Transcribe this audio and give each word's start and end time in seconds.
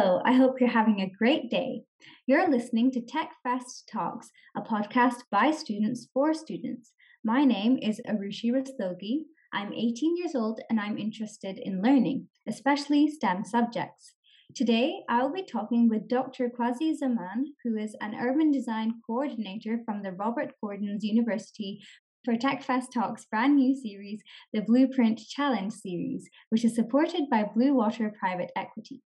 Hello, 0.00 0.22
I 0.24 0.34
hope 0.34 0.60
you're 0.60 0.70
having 0.70 1.00
a 1.00 1.10
great 1.18 1.50
day. 1.50 1.82
You're 2.28 2.48
listening 2.48 2.92
to 2.92 3.00
Tech 3.00 3.30
TechFest 3.44 3.90
Talks, 3.90 4.30
a 4.56 4.60
podcast 4.60 5.24
by 5.28 5.50
students 5.50 6.06
for 6.14 6.32
students. 6.34 6.92
My 7.24 7.44
name 7.44 7.80
is 7.82 8.00
Arushi 8.08 8.52
Rastogi. 8.52 9.22
I'm 9.52 9.72
18 9.72 10.16
years 10.16 10.36
old 10.36 10.60
and 10.70 10.78
I'm 10.78 10.98
interested 10.98 11.58
in 11.58 11.82
learning, 11.82 12.28
especially 12.46 13.10
STEM 13.10 13.44
subjects. 13.44 14.14
Today, 14.54 15.00
I'll 15.08 15.32
be 15.32 15.42
talking 15.42 15.88
with 15.88 16.06
Dr. 16.08 16.48
Quazi 16.48 16.94
Zaman, 16.94 17.54
who 17.64 17.76
is 17.76 17.96
an 18.00 18.14
urban 18.14 18.52
design 18.52 19.00
coordinator 19.04 19.80
from 19.84 20.04
the 20.04 20.12
Robert 20.12 20.52
Gordon's 20.62 21.02
University 21.02 21.82
for 22.24 22.36
TechFest 22.36 22.92
Talks' 22.94 23.24
brand 23.24 23.56
new 23.56 23.74
series, 23.74 24.22
the 24.52 24.60
Blueprint 24.60 25.18
Challenge 25.18 25.72
series, 25.72 26.28
which 26.50 26.64
is 26.64 26.76
supported 26.76 27.22
by 27.28 27.50
Blue 27.52 27.74
Water 27.74 28.14
Private 28.16 28.52
Equity. 28.54 29.02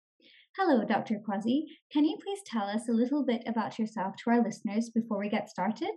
Hello, 0.56 0.84
Dr. 0.84 1.20
Quazi. 1.26 1.64
Can 1.92 2.04
you 2.04 2.18
please 2.22 2.40
tell 2.44 2.68
us 2.68 2.88
a 2.88 2.92
little 2.92 3.24
bit 3.24 3.42
about 3.46 3.78
yourself 3.78 4.14
to 4.16 4.30
our 4.30 4.42
listeners 4.42 4.90
before 4.90 5.18
we 5.18 5.28
get 5.28 5.50
started? 5.50 5.90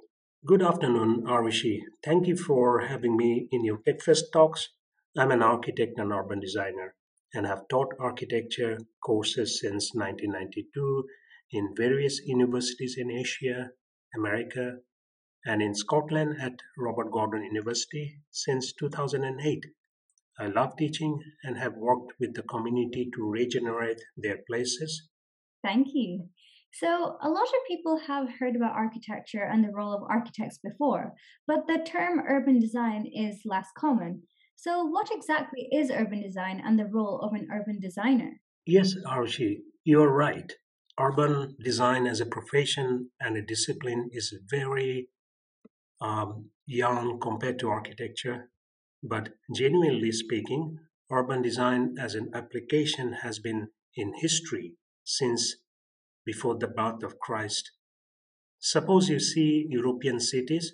Good 0.45 0.61
afternoon, 0.61 1.23
Arushi. 1.27 1.81
Thank 2.03 2.27
you 2.27 2.35
for 2.35 2.81
having 2.81 3.15
me 3.15 3.47
in 3.51 3.63
your 3.63 3.77
TechFest 3.77 4.31
talks. 4.33 4.69
I'm 5.17 5.31
an 5.31 5.43
architect 5.43 5.99
and 5.99 6.11
urban 6.11 6.39
designer 6.39 6.95
and 7.33 7.45
have 7.45 7.67
taught 7.69 7.93
architecture 7.99 8.79
courses 9.03 9.59
since 9.59 9.91
1992 9.93 11.05
in 11.51 11.73
various 11.75 12.19
universities 12.25 12.95
in 12.97 13.11
Asia, 13.11 13.71
America, 14.15 14.77
and 15.45 15.61
in 15.61 15.73
Scotland 15.73 16.37
at 16.41 16.59
Robert 16.77 17.11
Gordon 17.11 17.43
University 17.43 18.19
since 18.31 18.73
2008. 18.73 19.65
I 20.39 20.47
love 20.47 20.75
teaching 20.77 21.19
and 21.43 21.57
have 21.57 21.75
worked 21.75 22.13
with 22.19 22.33
the 22.33 22.43
community 22.43 23.09
to 23.15 23.29
regenerate 23.29 24.01
their 24.17 24.39
places. 24.47 25.09
Thank 25.63 25.87
you. 25.93 26.29
So, 26.73 27.17
a 27.21 27.29
lot 27.29 27.47
of 27.47 27.67
people 27.67 27.97
have 28.07 28.29
heard 28.39 28.55
about 28.55 28.73
architecture 28.73 29.43
and 29.43 29.63
the 29.63 29.73
role 29.73 29.93
of 29.93 30.03
architects 30.03 30.57
before, 30.63 31.13
but 31.45 31.67
the 31.67 31.79
term 31.85 32.21
urban 32.27 32.59
design 32.59 33.05
is 33.13 33.41
less 33.43 33.67
common. 33.77 34.23
So, 34.55 34.85
what 34.85 35.09
exactly 35.11 35.67
is 35.71 35.91
urban 35.91 36.21
design 36.21 36.61
and 36.65 36.79
the 36.79 36.85
role 36.85 37.19
of 37.19 37.33
an 37.33 37.49
urban 37.51 37.79
designer? 37.81 38.39
Yes, 38.65 38.95
Arushi, 39.05 39.57
you're 39.83 40.13
right. 40.13 40.53
Urban 40.97 41.55
design 41.59 42.07
as 42.07 42.21
a 42.21 42.25
profession 42.25 43.09
and 43.19 43.35
a 43.35 43.41
discipline 43.41 44.09
is 44.13 44.33
very 44.49 45.09
um, 45.99 46.51
young 46.65 47.19
compared 47.19 47.59
to 47.59 47.69
architecture 47.69 48.49
but 49.03 49.29
genuinely 49.53 50.11
speaking, 50.11 50.79
urban 51.11 51.41
design 51.41 51.95
as 51.99 52.15
an 52.15 52.29
application 52.33 53.13
has 53.23 53.39
been 53.39 53.69
in 53.95 54.13
history 54.21 54.73
since 55.03 55.55
before 56.25 56.57
the 56.57 56.67
birth 56.67 57.03
of 57.03 57.19
Christ. 57.19 57.71
Suppose 58.59 59.09
you 59.09 59.19
see 59.19 59.65
European 59.69 60.19
cities 60.19 60.73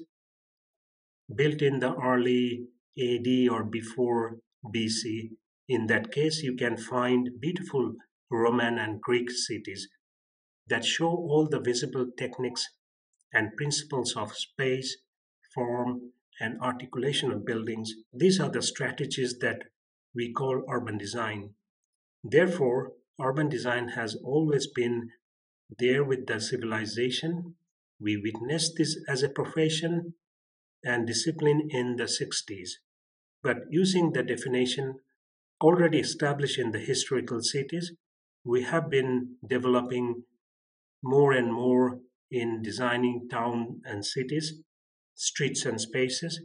built 1.34 1.62
in 1.62 1.80
the 1.80 1.96
early 1.96 2.68
AD 3.00 3.50
or 3.50 3.64
before 3.64 4.38
BC. 4.74 5.32
In 5.70 5.88
that 5.88 6.12
case, 6.12 6.42
you 6.44 6.56
can 6.56 6.78
find 6.78 7.30
beautiful 7.40 7.96
Roman 8.30 8.78
and 8.78 9.02
Greek 9.02 9.30
cities 9.32 9.88
that 10.68 10.84
show 10.84 11.10
all 11.10 11.48
the 11.50 11.60
visible 11.60 12.08
techniques 12.18 12.68
and 13.34 13.56
principles 13.56 14.16
of 14.16 14.36
space, 14.36 14.98
form, 15.54 16.12
and 16.40 16.60
articulation 16.62 17.32
of 17.32 17.46
buildings. 17.46 17.94
These 18.14 18.40
are 18.40 18.50
the 18.50 18.62
strategies 18.62 19.38
that 19.40 19.64
we 20.14 20.32
call 20.32 20.64
urban 20.70 20.98
design. 20.98 21.52
Therefore, 22.24 22.94
urban 23.20 23.50
design 23.50 23.90
has 23.90 24.16
always 24.24 24.68
been 24.68 25.10
there 25.80 26.04
with 26.04 26.28
the 26.28 26.40
civilization. 26.40 27.56
We 28.00 28.18
witnessed 28.18 28.74
this 28.78 28.98
as 29.08 29.24
a 29.24 29.30
profession 29.30 30.14
and 30.84 31.08
discipline 31.08 31.68
in 31.70 31.96
the 31.96 32.04
60s. 32.04 32.70
But 33.44 33.58
using 33.70 34.14
the 34.14 34.24
definition 34.24 34.96
already 35.62 36.00
established 36.00 36.60
in 36.60 36.72
the 36.72 36.80
historical 36.80 37.42
cities, 37.42 37.94
we 38.44 38.64
have 38.64 38.90
been 38.90 39.36
developing 39.48 40.24
more 41.04 41.32
and 41.32 41.54
more 41.54 42.00
in 42.30 42.62
designing 42.62 43.28
town 43.30 43.82
and 43.86 44.06
cities 44.06 44.62
streets 45.18 45.66
and 45.66 45.82
spaces, 45.82 46.40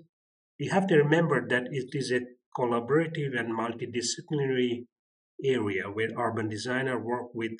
we 0.59 0.66
have 0.66 0.87
to 0.88 0.97
remember 0.97 1.47
that 1.49 1.69
it 1.71 1.91
is 1.93 2.10
a 2.10 2.21
collaborative 2.56 3.38
and 3.38 3.56
multidisciplinary 3.56 4.87
area 5.44 5.84
where 5.91 6.10
urban 6.19 6.49
designer 6.49 6.99
work 6.99 7.34
with 7.34 7.53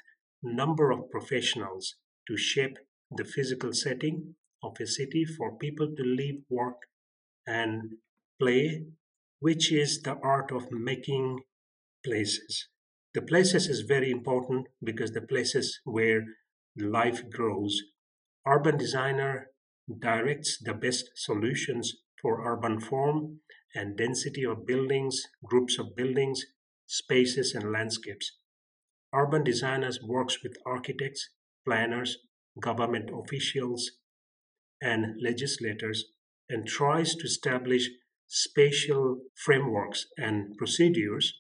number 0.43 0.91
of 0.91 1.11
professionals 1.11 1.95
to 2.27 2.37
shape 2.37 2.79
the 3.11 3.25
physical 3.25 3.73
setting 3.73 4.35
of 4.63 4.77
a 4.81 4.87
city 4.87 5.25
for 5.25 5.59
people 5.59 5.89
to 5.97 6.03
live, 6.03 6.37
work, 6.49 6.83
and 7.47 7.97
play, 8.41 8.85
which 9.41 9.71
is 9.73 10.01
the 10.03 10.17
art 10.23 10.51
of 10.51 10.71
making 10.71 11.41
places. 12.05 12.69
The 13.15 13.23
places 13.23 13.69
is 13.69 13.83
very 13.83 14.11
important 14.11 14.69
because 14.83 15.11
the 15.11 15.21
places 15.21 15.81
where 15.85 16.25
life 16.77 17.29
grows. 17.31 17.83
Urban 18.47 18.79
designer 18.79 19.52
directs 20.01 20.59
the 20.63 20.75
best 20.75 21.11
solutions 21.15 21.93
for 22.21 22.47
urban 22.47 22.81
form 22.81 23.41
and 23.75 23.97
density 23.97 24.45
of 24.45 24.67
buildings, 24.67 25.23
groups 25.45 25.79
of 25.79 25.97
buildings, 25.97 26.45
spaces, 26.87 27.55
and 27.55 27.73
landscapes. 27.73 28.39
Urban 29.15 29.45
designers 29.45 29.99
works 30.03 30.43
with 30.43 30.57
architects, 30.65 31.31
planners, 31.67 32.19
government 32.61 33.11
officials, 33.13 33.91
and 34.81 35.21
legislators 35.23 36.05
and 36.49 36.67
tries 36.67 37.15
to 37.15 37.25
establish 37.25 37.89
spatial 38.27 39.21
frameworks 39.35 40.07
and 40.17 40.57
procedures 40.57 41.35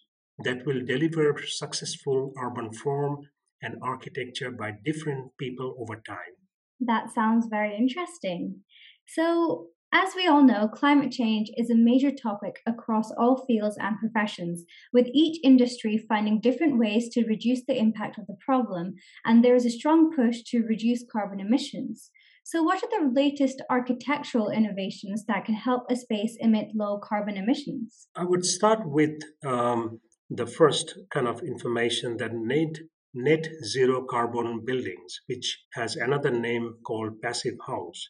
that 0.45 0.65
will 0.65 0.85
deliver 0.87 1.39
successful 1.47 2.33
urban 2.41 2.73
form 2.73 3.19
and 3.61 3.77
architecture 3.83 4.51
by 4.51 4.73
different 4.85 5.33
people 5.39 5.75
over 5.79 6.01
time. 6.07 6.42
That 6.87 7.11
sounds 7.11 7.47
very 7.51 7.77
interesting. 7.77 8.61
So, 9.07 9.69
as 9.95 10.15
we 10.17 10.27
all 10.27 10.43
know, 10.43 10.69
climate 10.69 11.13
change 11.13 11.51
is 11.57 11.69
a 11.69 11.75
major 11.75 12.11
topic 12.11 12.61
across 12.67 13.13
all 13.19 13.45
fields 13.47 13.77
and 13.79 13.99
professions, 13.99 14.65
with 14.91 15.07
each 15.13 15.39
industry 15.45 16.03
finding 16.09 16.41
different 16.41 16.79
ways 16.79 17.11
to 17.11 17.27
reduce 17.27 17.61
the 17.67 17.79
impact 17.79 18.19
of 18.19 18.27
the 18.27 18.37
problem, 18.41 18.95
and 19.27 19.45
there 19.45 19.55
is 19.55 19.67
a 19.67 19.71
strong 19.71 20.11
push 20.17 20.43
to 20.45 20.63
reduce 20.63 21.05
carbon 21.13 21.41
emissions. 21.41 22.11
So, 22.45 22.63
what 22.63 22.83
are 22.83 22.89
the 22.91 23.13
latest 23.13 23.63
architectural 23.71 24.51
innovations 24.51 25.25
that 25.27 25.45
can 25.45 25.55
help 25.55 25.85
a 25.91 25.97
space 25.97 26.37
emit 26.41 26.69
low 26.75 26.99
carbon 26.99 27.37
emissions? 27.37 28.09
I 28.17 28.25
would 28.25 28.45
start 28.45 28.81
with 28.85 29.21
um, 29.45 30.01
the 30.31 30.47
first 30.47 30.99
kind 31.13 31.29
of 31.29 31.43
information 31.43 32.17
that 32.17 32.33
need 32.35 32.81
net 33.15 33.47
zero 33.63 34.05
carbon 34.05 34.65
buildings, 34.65 35.21
which 35.27 35.65
has 35.75 35.97
another 35.97 36.31
name 36.31 36.77
called 36.87 37.21
passive 37.21 37.59
house. 37.67 38.09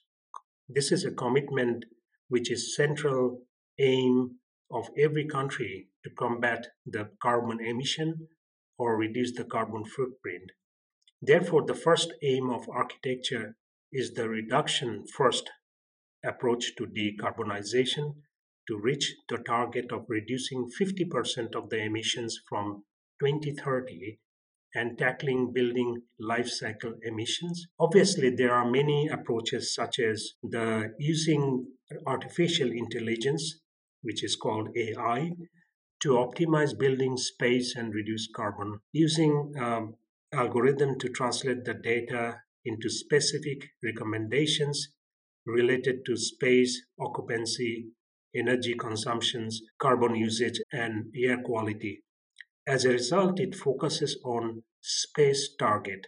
This 0.68 0.92
is 0.92 1.04
a 1.04 1.10
commitment 1.10 1.84
which 2.28 2.50
is 2.50 2.76
central 2.76 3.42
aim 3.80 4.38
of 4.70 4.88
every 4.96 5.26
country 5.26 5.88
to 6.04 6.10
combat 6.10 6.68
the 6.86 7.10
carbon 7.20 7.58
emission 7.60 8.28
or 8.78 8.96
reduce 8.96 9.32
the 9.34 9.44
carbon 9.44 9.84
footprint. 9.84 10.52
Therefore, 11.20 11.64
the 11.66 11.74
first 11.74 12.12
aim 12.22 12.48
of 12.50 12.69
architecture 12.69 13.56
is 13.92 14.14
the 14.14 14.28
reduction 14.28 15.04
first 15.06 15.50
approach 16.25 16.76
to 16.76 16.87
decarbonization 16.87 18.14
to 18.69 18.78
reach 18.81 19.16
the 19.28 19.38
target 19.38 19.90
of 19.90 20.06
reducing 20.08 20.70
50% 20.81 21.56
of 21.56 21.70
the 21.70 21.82
emissions 21.82 22.38
from 22.49 22.84
2030 23.20 24.20
and 24.74 24.98
tackling 24.98 25.52
building 25.52 26.02
life 26.19 26.48
cycle 26.48 26.94
emissions. 27.02 27.66
Obviously, 27.78 28.30
there 28.30 28.52
are 28.52 28.70
many 28.70 29.08
approaches 29.08 29.74
such 29.74 29.98
as 29.98 30.32
the 30.42 30.92
using 30.98 31.66
artificial 32.06 32.70
intelligence, 32.70 33.60
which 34.02 34.24
is 34.24 34.36
called 34.36 34.69
AI, 34.76 35.32
to 36.00 36.10
optimize 36.10 36.76
building 36.76 37.16
space 37.16 37.74
and 37.76 37.94
reduce 37.94 38.28
carbon, 38.34 38.80
using 38.92 39.52
um, 39.60 39.94
algorithm 40.32 40.98
to 40.98 41.08
translate 41.08 41.64
the 41.64 41.75
data 41.75 42.36
into 42.64 42.88
specific 42.88 43.70
recommendations 43.82 44.88
related 45.46 46.04
to 46.06 46.16
space, 46.16 46.82
occupancy, 47.00 47.86
energy 48.34 48.75
consumptions, 48.75 49.60
carbon 49.78 50.14
usage, 50.14 50.60
and 50.72 51.06
air 51.16 51.38
quality. 51.42 52.02
As 52.67 52.85
a 52.85 52.91
result, 52.91 53.41
it 53.41 53.56
focuses 53.56 54.20
on 54.25 54.62
space 54.81 55.55
target. 55.59 56.06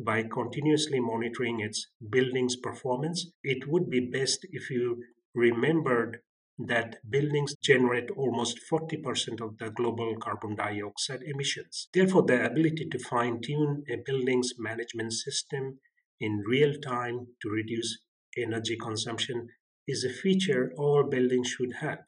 By 0.00 0.24
continuously 0.24 0.98
monitoring 0.98 1.60
its 1.60 1.86
building's 2.10 2.56
performance, 2.56 3.30
it 3.44 3.68
would 3.68 3.88
be 3.88 4.00
best 4.00 4.44
if 4.50 4.68
you 4.68 5.04
remembered 5.34 6.20
that 6.58 6.98
buildings 7.08 7.54
generate 7.62 8.10
almost 8.10 8.58
40% 8.70 9.40
of 9.40 9.58
the 9.58 9.70
global 9.70 10.16
carbon 10.16 10.56
dioxide 10.56 11.22
emissions. 11.22 11.88
Therefore, 11.94 12.22
the 12.22 12.46
ability 12.46 12.88
to 12.90 12.98
fine 12.98 13.40
tune 13.40 13.84
a 13.88 13.96
building's 13.96 14.54
management 14.58 15.12
system 15.12 15.78
in 16.20 16.42
real 16.46 16.74
time 16.80 17.28
to 17.42 17.48
reduce 17.48 17.98
energy 18.36 18.76
consumption 18.76 19.48
is 19.86 20.04
a 20.04 20.10
feature 20.10 20.72
all 20.76 21.04
buildings 21.04 21.48
should 21.48 21.74
have. 21.74 22.00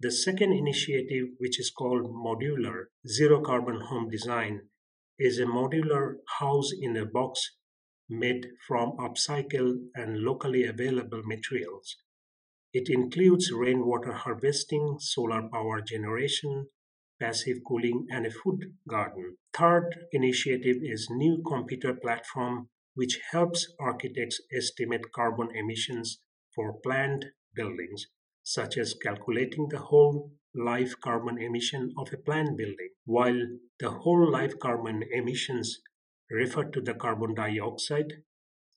The 0.00 0.12
second 0.12 0.52
initiative, 0.52 1.30
which 1.38 1.58
is 1.58 1.72
called 1.72 2.04
modular 2.04 2.84
zero 3.04 3.40
carbon 3.40 3.80
home 3.80 4.08
design, 4.08 4.68
is 5.18 5.40
a 5.40 5.44
modular 5.44 6.18
house 6.38 6.70
in 6.72 6.96
a 6.96 7.04
box 7.04 7.56
made 8.08 8.46
from 8.64 8.92
upcycled 8.96 9.88
and 9.96 10.18
locally 10.20 10.62
available 10.62 11.24
materials. 11.24 11.96
It 12.72 12.88
includes 12.88 13.50
rainwater 13.50 14.12
harvesting, 14.12 14.98
solar 15.00 15.48
power 15.48 15.80
generation, 15.80 16.68
passive 17.18 17.58
cooling, 17.66 18.06
and 18.08 18.24
a 18.24 18.30
food 18.30 18.76
garden. 18.86 19.38
Third 19.52 20.06
initiative 20.12 20.76
is 20.80 21.10
new 21.10 21.42
computer 21.44 21.92
platform 21.92 22.68
which 22.94 23.18
helps 23.32 23.74
architects 23.80 24.40
estimate 24.56 25.10
carbon 25.12 25.48
emissions 25.56 26.20
for 26.54 26.78
planned 26.84 27.26
buildings 27.52 28.06
such 28.50 28.78
as 28.78 28.94
calculating 28.94 29.68
the 29.68 29.78
whole 29.78 30.32
life 30.54 30.94
carbon 31.02 31.36
emission 31.36 31.92
of 31.98 32.10
a 32.14 32.16
planned 32.16 32.56
building, 32.56 32.88
while 33.04 33.38
the 33.78 33.90
whole 33.90 34.30
life 34.32 34.58
carbon 34.58 35.02
emissions 35.12 35.80
refer 36.30 36.64
to 36.64 36.80
the 36.80 36.94
carbon 36.94 37.34
dioxide 37.34 38.10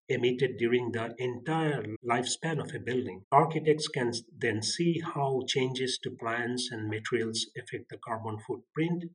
emitted 0.09 0.57
during 0.57 0.91
the 0.91 1.15
entire 1.19 1.85
lifespan 2.06 2.59
of 2.59 2.75
a 2.75 2.79
building. 2.79 3.23
Architects 3.31 3.88
can 3.88 4.12
then 4.38 4.62
see 4.62 5.00
how 5.00 5.41
changes 5.47 5.97
to 6.03 6.12
plans 6.12 6.67
and 6.69 6.89
materials 6.89 7.50
affect 7.57 7.88
the 7.89 7.97
carbon 8.03 8.38
footprint. 8.45 9.06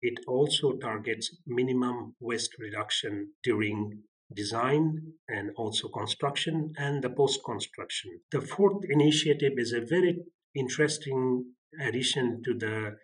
It 0.00 0.20
also 0.28 0.76
targets 0.76 1.36
minimum 1.48 2.14
waste 2.20 2.54
reduction 2.60 3.32
during 3.42 4.04
design 4.32 5.14
and 5.28 5.50
also 5.56 5.88
construction 5.88 6.72
and 6.76 7.02
the 7.02 7.10
post 7.10 7.40
construction. 7.44 8.20
The 8.30 8.40
fourth 8.40 8.84
initiative 8.88 9.52
is 9.56 9.72
a 9.72 9.80
very 9.80 10.18
interesting 10.54 11.44
addition 11.80 12.42
to 12.44 12.54
the 12.54 12.96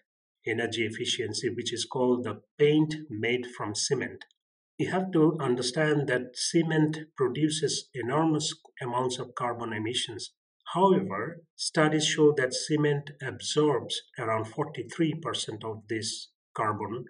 energy 0.47 0.87
efficiency, 0.87 1.51
which 1.51 1.73
is 1.73 1.85
called 1.85 2.25
the 2.25 2.41
paint 2.59 2.95
made 3.11 3.47
from 3.47 3.75
cement. 3.75 4.25
You 4.79 4.91
have 4.91 5.11
to 5.13 5.37
understand 5.41 6.09
that 6.09 6.37
cement 6.37 6.99
produces 7.17 7.89
enormous 7.95 8.55
amounts 8.81 9.19
of 9.19 9.35
carbon 9.35 9.73
emissions. 9.73 10.33
However, 10.75 11.43
studies 11.55 12.07
show 12.07 12.33
that 12.37 12.53
cement 12.53 13.11
absorbs 13.23 14.03
around 14.19 14.47
43% 14.47 15.65
of 15.65 15.89
this 15.89 16.29
carbon 16.55 17.05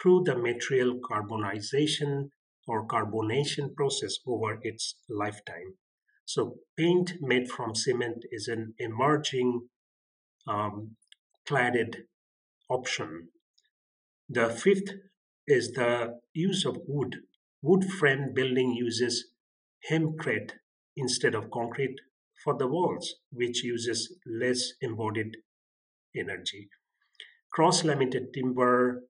through 0.00 0.24
the 0.24 0.36
material 0.36 1.00
carbonization 1.00 2.30
or 2.68 2.86
carbonation 2.86 3.74
process 3.74 4.18
over 4.26 4.58
its 4.62 4.94
lifetime. 5.08 5.74
So, 6.24 6.58
paint 6.76 7.14
made 7.20 7.50
from 7.50 7.74
cement 7.74 8.24
is 8.30 8.46
an 8.46 8.74
emerging 8.78 9.68
um, 10.46 10.96
cladded 11.48 12.02
option. 12.68 13.28
The 14.28 14.50
fifth 14.50 14.92
is 15.46 15.72
the 15.72 16.20
use 16.34 16.66
of 16.66 16.76
wood. 16.86 17.16
Wood 17.62 17.84
frame 17.84 18.34
building 18.34 18.74
uses 18.74 19.32
hempcrete 19.90 20.52
instead 20.96 21.34
of 21.34 21.50
concrete 21.50 21.96
for 22.44 22.56
the 22.56 22.68
walls, 22.68 23.14
which 23.32 23.64
uses 23.64 24.14
less 24.26 24.72
embodied 24.82 25.38
energy. 26.14 26.68
Cross 27.52 27.84
laminated 27.84 28.34
timber 28.34 29.02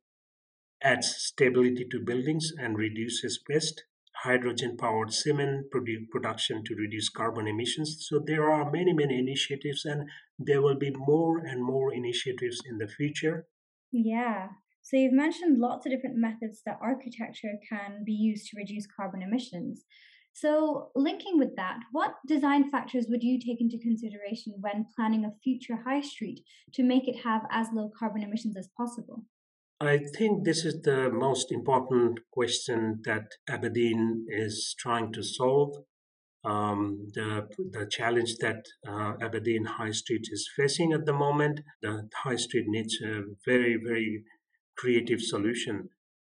adds 0.83 1.15
stability 1.19 1.87
to 1.91 2.01
buildings 2.05 2.53
and 2.59 2.77
reduces 2.77 3.41
waste. 3.49 3.85
Hydrogen 4.23 4.77
powered 4.77 5.13
cement 5.13 5.67
produ- 5.73 6.09
production 6.11 6.65
to 6.65 6.75
reduce 6.75 7.09
carbon 7.09 7.47
emissions. 7.47 8.05
So 8.09 8.21
there 8.25 8.51
are 8.51 8.71
many, 8.71 8.93
many 8.93 9.19
initiatives, 9.19 9.85
and 9.85 10.09
there 10.39 10.61
will 10.61 10.79
be 10.79 10.91
more 10.91 11.39
and 11.39 11.63
more 11.63 11.95
initiatives 11.95 12.61
in 12.69 12.79
the 12.79 12.89
future. 12.89 13.47
Yeah. 13.93 14.49
So 14.83 14.97
you've 14.97 15.13
mentioned 15.13 15.59
lots 15.59 15.87
of 15.87 15.93
different 15.93 16.17
methods 16.17 16.63
that 16.67 16.79
architecture 16.81 17.55
can 17.69 18.03
be 18.05 18.13
used 18.13 18.49
to 18.49 18.57
reduce 18.57 18.87
carbon 18.87 19.23
emissions. 19.23 19.85
So, 20.33 20.91
linking 20.95 21.37
with 21.37 21.57
that, 21.57 21.79
what 21.91 22.15
design 22.27 22.71
factors 22.71 23.07
would 23.09 23.25
you 23.25 23.41
take 23.41 23.61
into 23.61 23.77
consideration 23.77 24.55
when 24.61 24.87
planning 24.95 25.25
a 25.25 25.35
future 25.43 25.81
high 25.85 26.01
street 26.01 26.45
to 26.75 26.85
make 26.85 27.09
it 27.09 27.25
have 27.25 27.43
as 27.51 27.69
low 27.73 27.91
carbon 27.99 28.23
emissions 28.23 28.57
as 28.57 28.69
possible? 28.77 29.25
I 29.81 29.99
think 29.99 30.45
this 30.45 30.65
is 30.65 30.83
the 30.83 31.09
most 31.09 31.53
important 31.53 32.19
question 32.33 33.01
that 33.05 33.29
Aberdeen 33.49 34.27
is 34.29 34.75
trying 34.77 35.13
to 35.13 35.23
solve. 35.23 35.85
Um, 36.45 37.09
the, 37.15 37.47
the 37.71 37.87
challenge 37.87 38.39
that 38.39 38.65
uh, 38.89 39.13
Aberdeen 39.21 39.67
High 39.67 39.93
Street 39.93 40.27
is 40.33 40.51
facing 40.57 40.93
at 40.93 41.07
the 41.07 41.13
moment, 41.13 41.61
the 41.81 42.09
High 42.25 42.37
Street 42.37 42.65
needs 42.67 42.97
a 43.05 43.23
very, 43.47 43.77
very 43.77 44.25
creative 44.77 45.21
solution. 45.21 45.91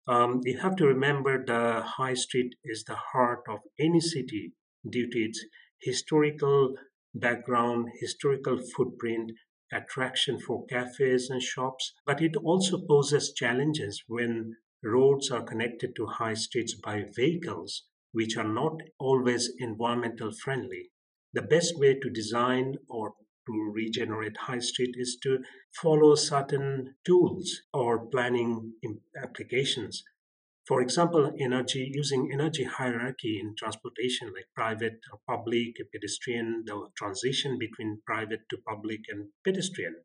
Um, 0.06 0.42
you 0.44 0.58
have 0.60 0.76
to 0.78 0.86
remember 0.86 1.42
the 1.46 1.82
High 1.82 2.16
Street 2.16 2.56
is 2.66 2.84
the 2.84 2.98
heart 3.14 3.44
of 3.48 3.60
any 3.80 4.02
city 4.02 4.52
due 4.90 5.10
to 5.10 5.18
its 5.18 5.46
historical 5.82 6.76
background, 7.16 7.88
historical 8.02 8.60
footprint, 8.76 9.32
attraction 9.72 10.40
for 10.40 10.66
cafes 10.66 11.30
and 11.30 11.42
shops, 11.42 11.94
but 12.06 12.22
it 12.22 12.36
also 12.36 12.80
poses 12.88 13.34
challenges 13.34 14.04
when 14.08 14.56
roads 14.84 15.30
are 15.30 15.44
connected 15.44 15.96
to 15.96 16.06
high 16.06 16.34
streets 16.34 16.74
by 16.74 17.06
vehicles, 17.16 17.84
which 18.12 18.38
are 18.38 18.48
not 18.48 18.82
always 19.00 19.52
environmental 19.60 20.32
friendly. 20.32 20.92
The 21.34 21.42
best 21.42 21.78
way 21.78 22.00
to 22.00 22.10
design 22.10 22.76
or 22.88 23.14
to 23.48 23.72
regenerate 23.74 24.38
high 24.38 24.60
street 24.60 24.96
is 24.98 25.18
to 25.24 25.40
follow 25.82 26.16
certain 26.16 26.96
tools 27.06 27.62
or 27.74 28.08
planning 28.08 28.74
applications 29.22 30.04
for 30.70 30.82
example, 30.82 31.34
energy 31.40 31.90
using 31.92 32.30
energy 32.32 32.64
hierarchy 32.64 33.40
in 33.40 33.56
transportation, 33.56 34.32
like 34.36 34.46
private 34.54 35.00
or 35.12 35.20
public, 35.28 35.78
pedestrian, 35.92 36.64
the 36.68 36.88
transition 36.96 37.58
between 37.58 38.04
private 38.06 38.42
to 38.52 38.58
public 38.68 39.00
and 39.10 39.30
pedestrian, 39.44 39.96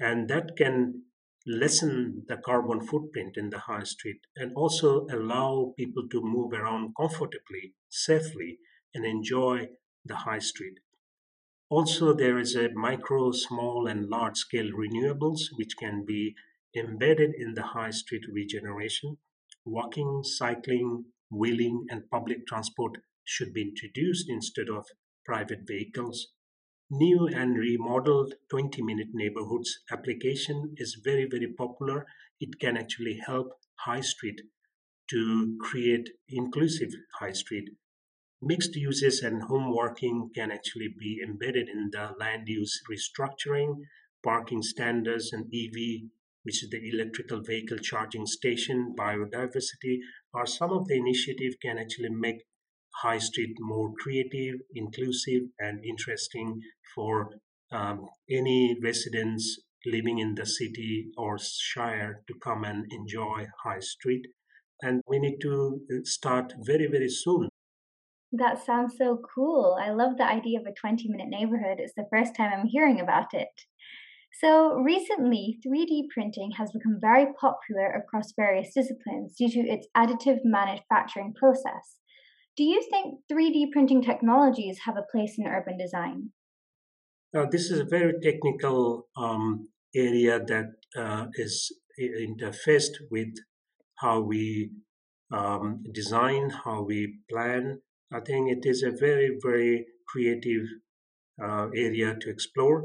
and 0.00 0.28
that 0.28 0.56
can 0.56 1.04
lessen 1.46 2.24
the 2.26 2.36
carbon 2.36 2.84
footprint 2.84 3.36
in 3.36 3.50
the 3.50 3.60
high 3.60 3.84
street 3.84 4.20
and 4.34 4.50
also 4.56 5.06
allow 5.06 5.72
people 5.78 6.08
to 6.10 6.20
move 6.20 6.52
around 6.52 6.94
comfortably, 6.98 7.74
safely, 7.88 8.58
and 8.92 9.06
enjoy 9.06 9.68
the 10.04 10.16
high 10.16 10.40
street. 10.40 10.78
Also, 11.68 12.12
there 12.12 12.40
is 12.40 12.56
a 12.56 12.72
micro, 12.74 13.30
small, 13.30 13.86
and 13.86 14.08
large 14.08 14.36
scale 14.36 14.70
renewables 14.72 15.42
which 15.56 15.76
can 15.78 16.04
be 16.04 16.34
embedded 16.74 17.30
in 17.38 17.54
the 17.54 17.68
high 17.74 17.90
street 17.92 18.24
regeneration 18.32 19.18
walking, 19.64 20.22
cycling, 20.24 21.04
wheeling, 21.30 21.86
and 21.90 22.10
public 22.10 22.46
transport 22.46 22.98
should 23.24 23.52
be 23.52 23.62
introduced 23.62 24.28
instead 24.28 24.68
of 24.68 24.86
private 25.24 25.60
vehicles. 25.66 26.28
New 26.90 27.26
and 27.26 27.56
remodeled 27.56 28.34
20 28.50 28.82
minute 28.82 29.08
neighborhoods 29.14 29.80
application 29.90 30.74
is 30.76 31.00
very, 31.02 31.26
very 31.30 31.52
popular. 31.52 32.06
It 32.40 32.58
can 32.60 32.76
actually 32.76 33.20
help 33.24 33.48
High 33.86 34.02
Street 34.02 34.42
to 35.10 35.56
create 35.60 36.10
inclusive 36.28 36.90
High 37.18 37.32
Street. 37.32 37.70
Mixed 38.40 38.74
uses 38.74 39.22
and 39.22 39.44
home 39.44 39.74
working 39.74 40.30
can 40.34 40.50
actually 40.50 40.88
be 40.98 41.20
embedded 41.24 41.68
in 41.68 41.90
the 41.92 42.10
land 42.18 42.48
use 42.48 42.80
restructuring, 42.90 43.76
parking 44.24 44.62
standards, 44.62 45.32
and 45.32 45.46
EV 45.54 46.10
which 46.42 46.62
is 46.62 46.70
the 46.70 46.80
electrical 46.92 47.40
vehicle 47.42 47.78
charging 47.78 48.26
station, 48.26 48.94
biodiversity, 48.98 49.98
or 50.34 50.46
some 50.46 50.72
of 50.72 50.86
the 50.88 50.96
initiative 50.96 51.54
can 51.60 51.78
actually 51.78 52.10
make 52.10 52.42
High 53.02 53.18
Street 53.18 53.56
more 53.60 53.92
creative, 53.98 54.60
inclusive, 54.74 55.42
and 55.58 55.84
interesting 55.84 56.60
for 56.94 57.30
um, 57.70 58.06
any 58.30 58.76
residents 58.82 59.60
living 59.86 60.18
in 60.18 60.34
the 60.34 60.46
city 60.46 61.10
or 61.16 61.38
shire 61.38 62.22
to 62.28 62.34
come 62.42 62.64
and 62.64 62.86
enjoy 62.92 63.46
High 63.64 63.80
Street. 63.80 64.26
And 64.82 65.00
we 65.06 65.18
need 65.18 65.38
to 65.42 65.80
uh, 65.90 66.00
start 66.04 66.54
very, 66.64 66.86
very 66.86 67.08
soon. 67.08 67.48
That 68.32 68.64
sounds 68.64 68.96
so 68.96 69.20
cool. 69.34 69.76
I 69.80 69.90
love 69.90 70.16
the 70.16 70.24
idea 70.24 70.58
of 70.60 70.66
a 70.66 70.72
20 70.72 71.08
minute 71.08 71.28
neighborhood. 71.28 71.78
It's 71.78 71.94
the 71.94 72.08
first 72.10 72.34
time 72.34 72.50
I'm 72.52 72.66
hearing 72.66 73.00
about 73.00 73.34
it. 73.34 73.48
So, 74.40 74.74
recently, 74.74 75.58
3D 75.64 76.08
printing 76.12 76.52
has 76.58 76.72
become 76.72 76.98
very 77.00 77.26
popular 77.38 77.90
across 77.90 78.32
various 78.34 78.72
disciplines 78.74 79.34
due 79.36 79.50
to 79.50 79.60
its 79.60 79.86
additive 79.96 80.40
manufacturing 80.42 81.34
process. 81.34 81.96
Do 82.56 82.64
you 82.64 82.82
think 82.90 83.20
3D 83.30 83.72
printing 83.72 84.02
technologies 84.02 84.80
have 84.86 84.96
a 84.96 85.06
place 85.10 85.36
in 85.38 85.46
urban 85.46 85.76
design? 85.78 86.30
Uh, 87.36 87.46
this 87.50 87.70
is 87.70 87.80
a 87.80 87.84
very 87.84 88.14
technical 88.22 89.08
um, 89.16 89.68
area 89.94 90.38
that 90.38 90.72
uh, 90.96 91.26
is 91.34 91.72
interfaced 92.00 92.96
with 93.10 93.34
how 93.96 94.20
we 94.20 94.70
um, 95.32 95.82
design, 95.92 96.50
how 96.64 96.82
we 96.82 97.20
plan. 97.30 97.80
I 98.12 98.20
think 98.20 98.50
it 98.50 98.66
is 98.68 98.82
a 98.82 98.90
very, 98.90 99.38
very 99.42 99.86
creative 100.08 100.64
uh, 101.42 101.68
area 101.74 102.16
to 102.20 102.28
explore. 102.30 102.84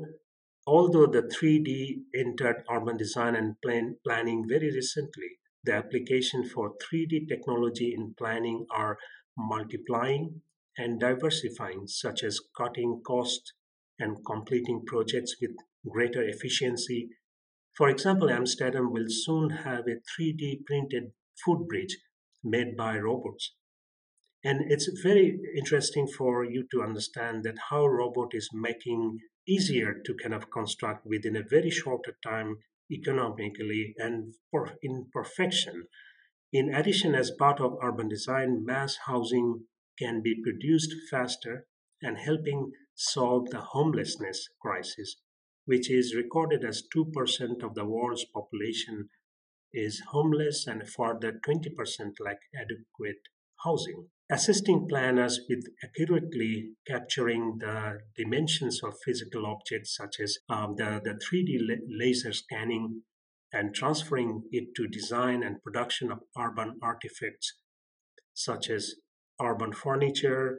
Although 0.68 1.08
the 1.08 1.22
3D 1.22 2.04
entered 2.14 2.66
urban 2.70 2.98
design 2.98 3.36
and 3.36 3.56
plan, 3.62 4.00
planning 4.04 4.46
very 4.50 4.70
recently, 4.70 5.40
the 5.64 5.74
application 5.74 6.44
for 6.44 6.76
3D 6.78 7.30
technology 7.30 7.94
in 7.98 8.16
planning 8.18 8.66
are 8.70 8.98
multiplying 9.38 10.42
and 10.78 11.00
diversifying, 11.00 11.88
such 11.88 12.22
as 12.22 12.42
cutting 12.58 13.02
costs 13.08 13.54
and 13.98 14.26
completing 14.26 14.84
projects 14.86 15.38
with 15.40 15.52
greater 15.90 16.22
efficiency. 16.22 17.12
For 17.74 17.88
example, 17.88 18.30
Amsterdam 18.30 18.92
will 18.92 19.08
soon 19.08 19.50
have 19.52 19.86
a 19.88 20.02
3D 20.20 20.66
printed 20.66 21.14
footbridge 21.46 21.98
made 22.44 22.76
by 22.76 22.98
robots. 22.98 23.56
And 24.44 24.70
it's 24.70 24.90
very 25.02 25.40
interesting 25.56 26.08
for 26.08 26.44
you 26.44 26.68
to 26.72 26.82
understand 26.82 27.46
that 27.46 27.58
how 27.70 27.88
robot 27.88 28.34
is 28.34 28.50
making 28.54 29.20
easier 29.48 30.02
to 30.06 30.14
kind 30.16 30.34
of 30.34 30.50
construct 30.50 31.06
within 31.06 31.36
a 31.36 31.44
very 31.44 31.70
shorter 31.70 32.18
time 32.24 32.58
economically 32.92 33.94
and 33.98 34.34
for 34.52 34.78
in 34.82 35.10
perfection. 35.12 35.88
In 36.54 36.74
addition, 36.74 37.16
as 37.16 37.32
part 37.32 37.60
of 37.60 37.78
urban 37.82 38.08
design, 38.08 38.64
mass 38.66 38.98
housing 39.06 39.66
can 40.00 40.22
be 40.22 40.42
produced 40.42 40.94
faster 41.10 41.66
and 42.02 42.18
helping 42.18 42.72
solve 42.96 43.50
the 43.50 43.60
homelessness 43.60 44.48
crisis, 44.62 45.18
which 45.66 45.90
is 45.90 46.16
recorded 46.16 46.64
as 46.64 46.84
2% 46.96 47.64
of 47.64 47.76
the 47.76 47.86
world's 47.86 48.26
population 48.26 49.10
is 49.74 50.02
homeless 50.12 50.66
and 50.66 50.82
a 50.82 50.86
further 50.86 51.40
20% 51.46 52.14
lack 52.20 52.40
adequate 52.56 53.22
housing. 53.64 54.10
Assisting 54.30 54.88
planners 54.90 55.40
with 55.48 55.64
accurately 55.82 56.74
capturing 56.86 57.60
the 57.60 58.00
dimensions 58.18 58.84
of 58.84 59.00
physical 59.06 59.46
objects 59.46 59.96
such 59.96 60.20
as 60.20 60.38
um, 60.50 60.76
the, 60.76 61.00
the 61.02 61.12
3D 61.12 61.60
laser 61.88 62.34
scanning 62.34 63.04
and 63.54 63.74
transferring 63.74 64.44
it 64.52 64.76
to 64.76 64.88
design 64.88 65.44
and 65.44 65.64
production 65.64 66.12
of 66.12 66.20
urban 66.38 66.78
artifacts 66.84 67.54
such 68.34 68.70
as 68.70 68.96
urban 69.42 69.72
furniture, 69.72 70.58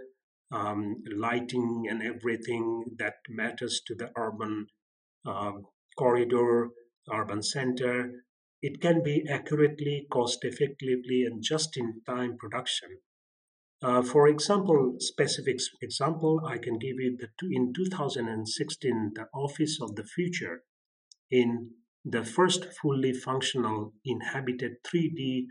um, 0.51 1.03
lighting, 1.15 1.85
and 1.91 2.03
everything 2.03 2.85
that 2.99 3.17
matters 3.29 3.83
to 3.87 3.95
the 3.95 4.11
urban 4.17 4.67
um, 5.27 5.63
corridor, 5.99 6.71
urban 7.13 7.43
center. 7.43 8.11
It 8.63 8.81
can 8.81 9.03
be 9.03 9.25
accurately, 9.29 10.07
cost 10.11 10.39
effectively, 10.43 11.25
and 11.25 11.43
just 11.43 11.77
in 11.77 12.01
time 12.07 12.39
production. 12.39 12.99
Uh, 13.81 14.03
for 14.03 14.27
example, 14.27 14.97
specific 14.99 15.59
example, 15.81 16.41
I 16.45 16.59
can 16.59 16.79
give 16.79 16.97
you 16.99 17.17
that 17.21 17.31
in 17.49 17.73
2016, 17.73 19.13
the 19.15 19.29
Office 19.33 19.79
of 19.81 19.95
the 19.95 20.03
Future, 20.03 20.65
in 21.31 21.71
the 22.05 22.25
first 22.25 22.65
fully 22.65 23.13
functional 23.13 23.93
inhabited 24.05 24.83
3D 24.83 25.47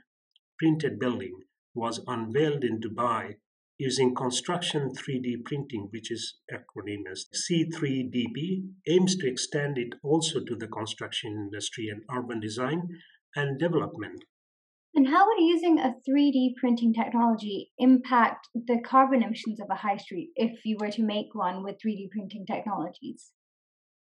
printed 0.59 0.99
building, 0.99 1.39
was 1.73 2.01
unveiled 2.05 2.65
in 2.65 2.81
Dubai 2.81 3.35
using 3.77 4.15
construction 4.15 4.89
3D 4.89 5.45
printing, 5.45 5.87
which 5.91 6.11
is 6.11 6.39
acronym 6.51 7.03
as 7.09 7.27
C3DP, 7.33 8.71
aims 8.87 9.15
to 9.17 9.27
extend 9.27 9.77
it 9.77 9.93
also 10.03 10.43
to 10.43 10.55
the 10.55 10.67
construction 10.67 11.31
industry 11.31 11.87
and 11.87 12.01
urban 12.11 12.39
design 12.41 12.89
and 13.35 13.59
development. 13.59 14.23
And 14.97 15.07
how 15.09 15.27
would 15.27 15.37
using 15.39 15.77
a 15.77 15.93
3D 16.09 16.55
printing 16.59 16.91
technology 16.91 17.71
impact 17.77 18.47
the 18.55 18.79
carbon 18.83 19.21
emissions 19.21 19.59
of 19.61 19.67
a 19.69 19.75
high 19.75 19.97
street 19.97 20.31
if 20.35 20.65
you 20.65 20.75
were 20.79 20.89
to 20.89 21.03
make 21.03 21.35
one 21.35 21.63
with 21.63 21.75
3D 21.75 22.09
printing 22.09 22.47
technologies? 22.47 23.31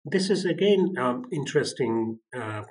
This 0.05 0.29
is 0.29 0.45
again 0.45 0.93
um, 0.97 1.25
interesting 1.33 2.19
uh, 2.33 2.61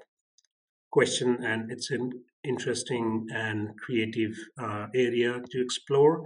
question, 0.91 1.45
and 1.45 1.71
it's 1.71 1.91
an 1.91 2.13
interesting 2.43 3.27
and 3.31 3.79
creative 3.79 4.33
uh, 4.59 4.87
area 4.95 5.43
to 5.51 5.61
explore. 5.61 6.23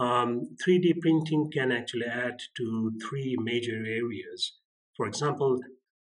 Um, 0.00 0.56
3D 0.66 1.00
printing 1.00 1.52
can 1.52 1.70
actually 1.70 2.06
add 2.06 2.40
to 2.56 2.92
three 3.08 3.36
major 3.38 3.76
areas. 3.76 4.58
For 4.96 5.06
example, 5.06 5.60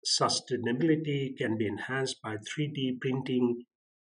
sustainability 0.07 1.37
can 1.37 1.59
be 1.59 1.67
enhanced 1.67 2.23
by 2.23 2.37
3D 2.37 3.01
printing 3.01 3.65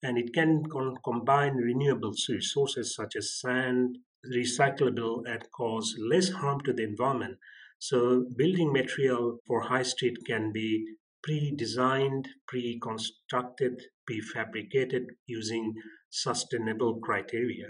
and 0.05 0.17
it 0.19 0.33
can 0.33 0.63
con- 0.71 0.97
combine 1.03 1.55
renewable 1.55 2.13
resources 2.29 2.93
such 2.93 3.15
as 3.15 3.39
sand, 3.39 3.97
recyclable, 4.31 5.23
and 5.27 5.49
cause 5.51 5.97
less 5.99 6.29
harm 6.29 6.61
to 6.61 6.73
the 6.73 6.83
environment. 6.83 7.39
So, 7.79 8.25
building 8.37 8.71
material 8.71 9.39
for 9.47 9.61
high 9.61 9.87
street 9.93 10.17
can 10.25 10.51
be 10.51 10.69
pre-designed, 11.23 12.29
pre-constructed, 12.47 13.81
prefabricated 14.07 15.05
using 15.25 15.73
sustainable 16.09 16.99
criteria. 16.99 17.69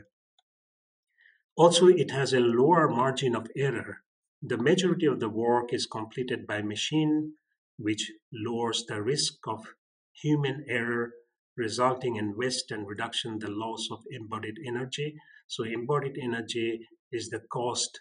Also, 1.58 1.88
it 1.88 2.12
has 2.12 2.34
a 2.34 2.40
lower 2.40 2.88
margin 2.88 3.36
of 3.36 3.48
error. 3.56 4.04
The 4.42 4.58
majority 4.58 5.06
of 5.06 5.20
the 5.20 5.30
work 5.30 5.74
is 5.74 5.86
completed 5.86 6.46
by 6.46 6.62
machine, 6.62 7.36
which 7.78 8.12
lowers 8.32 8.86
the 8.86 9.02
risk 9.02 9.48
of 9.48 9.76
human 10.14 10.66
error 10.68 11.14
resulting 11.58 12.16
in 12.16 12.38
waste 12.38 12.72
and 12.72 12.88
reduction 12.88 13.40
the 13.40 13.50
loss 13.50 13.88
of 13.92 14.00
embodied 14.12 14.58
energy. 14.68 15.16
So 15.48 15.64
embodied 15.64 16.18
energy 16.22 16.88
is 17.12 17.30
the 17.30 17.42
cost 17.52 18.00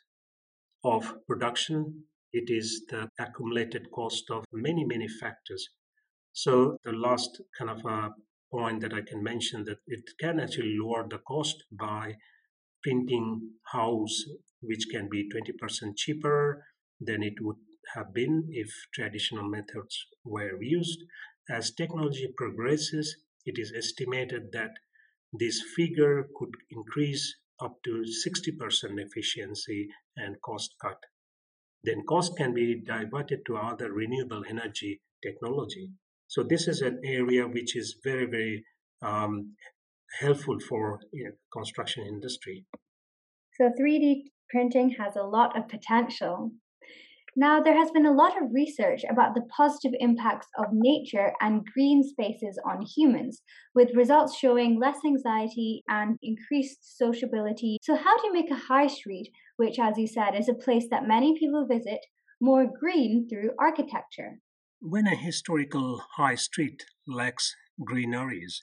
of 0.84 1.14
production. 1.26 2.04
It 2.32 2.50
is 2.50 2.82
the 2.88 3.08
accumulated 3.18 3.90
cost 3.92 4.25
of 4.30 4.44
many, 4.52 4.84
many 4.84 5.08
factors. 5.08 5.68
So 6.32 6.78
the 6.84 6.92
last 6.92 7.40
kind 7.56 7.70
of 7.70 7.84
a 7.87 8.11
point 8.50 8.80
that 8.80 8.92
I 8.92 9.02
can 9.02 9.23
mention 9.23 9.64
that 9.64 9.78
it 9.87 10.04
can 10.20 10.40
actually 10.40 10.76
lower 10.80 11.06
the 11.08 11.18
cost 11.18 11.56
by 11.70 12.16
printing 12.82 13.50
house, 13.73 14.25
which 14.61 14.87
can 14.90 15.08
be 15.08 15.28
20% 15.30 15.96
cheaper 15.96 16.64
than 17.00 17.23
it 17.23 17.34
would 17.40 17.56
have 17.94 18.12
been 18.12 18.49
if 18.50 18.68
traditional 18.92 19.49
methods 19.49 20.06
were 20.25 20.61
used. 20.61 20.99
As 21.49 21.70
technology 21.70 22.28
progresses, 22.37 23.16
it 23.44 23.58
is 23.58 23.72
estimated 23.76 24.52
that 24.52 24.70
this 25.32 25.62
figure 25.76 26.28
could 26.36 26.54
increase 26.70 27.36
up 27.60 27.76
to 27.84 28.04
60% 28.26 28.98
efficiency 28.98 29.88
and 30.16 30.40
cost 30.42 30.74
cut. 30.80 30.98
Then 31.82 32.04
cost 32.08 32.36
can 32.36 32.54
be 32.54 32.80
diverted 32.80 33.40
to 33.46 33.56
other 33.56 33.92
renewable 33.92 34.42
energy 34.48 35.00
technology. 35.22 35.90
So 36.28 36.42
this 36.42 36.66
is 36.68 36.80
an 36.80 37.00
area 37.04 37.46
which 37.46 37.76
is 37.76 37.96
very, 38.02 38.26
very 38.26 38.64
um, 39.02 39.54
helpful 40.20 40.58
for 40.68 41.00
you 41.12 41.24
know, 41.24 41.32
construction 41.52 42.06
industry. 42.06 42.64
So 43.56 43.70
3D 43.78 44.22
printing 44.48 44.90
has 44.98 45.16
a 45.16 45.22
lot 45.22 45.56
of 45.56 45.68
potential. 45.68 46.52
Now, 47.37 47.61
there 47.61 47.76
has 47.76 47.91
been 47.91 48.07
a 48.07 48.12
lot 48.12 48.41
of 48.41 48.53
research 48.53 49.03
about 49.11 49.35
the 49.35 49.43
positive 49.57 49.91
impacts 49.99 50.47
of 50.57 50.67
nature 50.71 51.33
and 51.41 51.67
green 51.67 52.05
spaces 52.05 52.61
on 52.64 52.83
humans, 52.83 53.43
with 53.75 53.97
results 53.97 54.37
showing 54.37 54.79
less 54.79 54.99
anxiety 55.05 55.83
and 55.88 56.17
increased 56.23 56.97
sociability. 56.97 57.79
So, 57.83 57.97
how 57.97 58.17
do 58.19 58.29
you 58.29 58.33
make 58.33 58.53
a 58.53 58.67
high 58.73 58.87
street, 58.87 59.33
which, 59.57 59.81
as 59.81 59.99
you 59.99 60.07
said, 60.07 60.37
is 60.37 60.49
a 60.49 60.55
place 60.55 60.87
that 60.91 61.09
many 61.09 61.37
people 61.37 61.67
visit, 61.67 62.07
more 62.41 62.67
green 62.67 63.26
through 63.29 63.50
architecture? 63.59 64.38
When 64.81 65.09
a 65.09 65.17
historical 65.17 66.03
high 66.17 66.37
street 66.37 66.85
lacks 67.05 67.57
greeneries, 67.85 68.62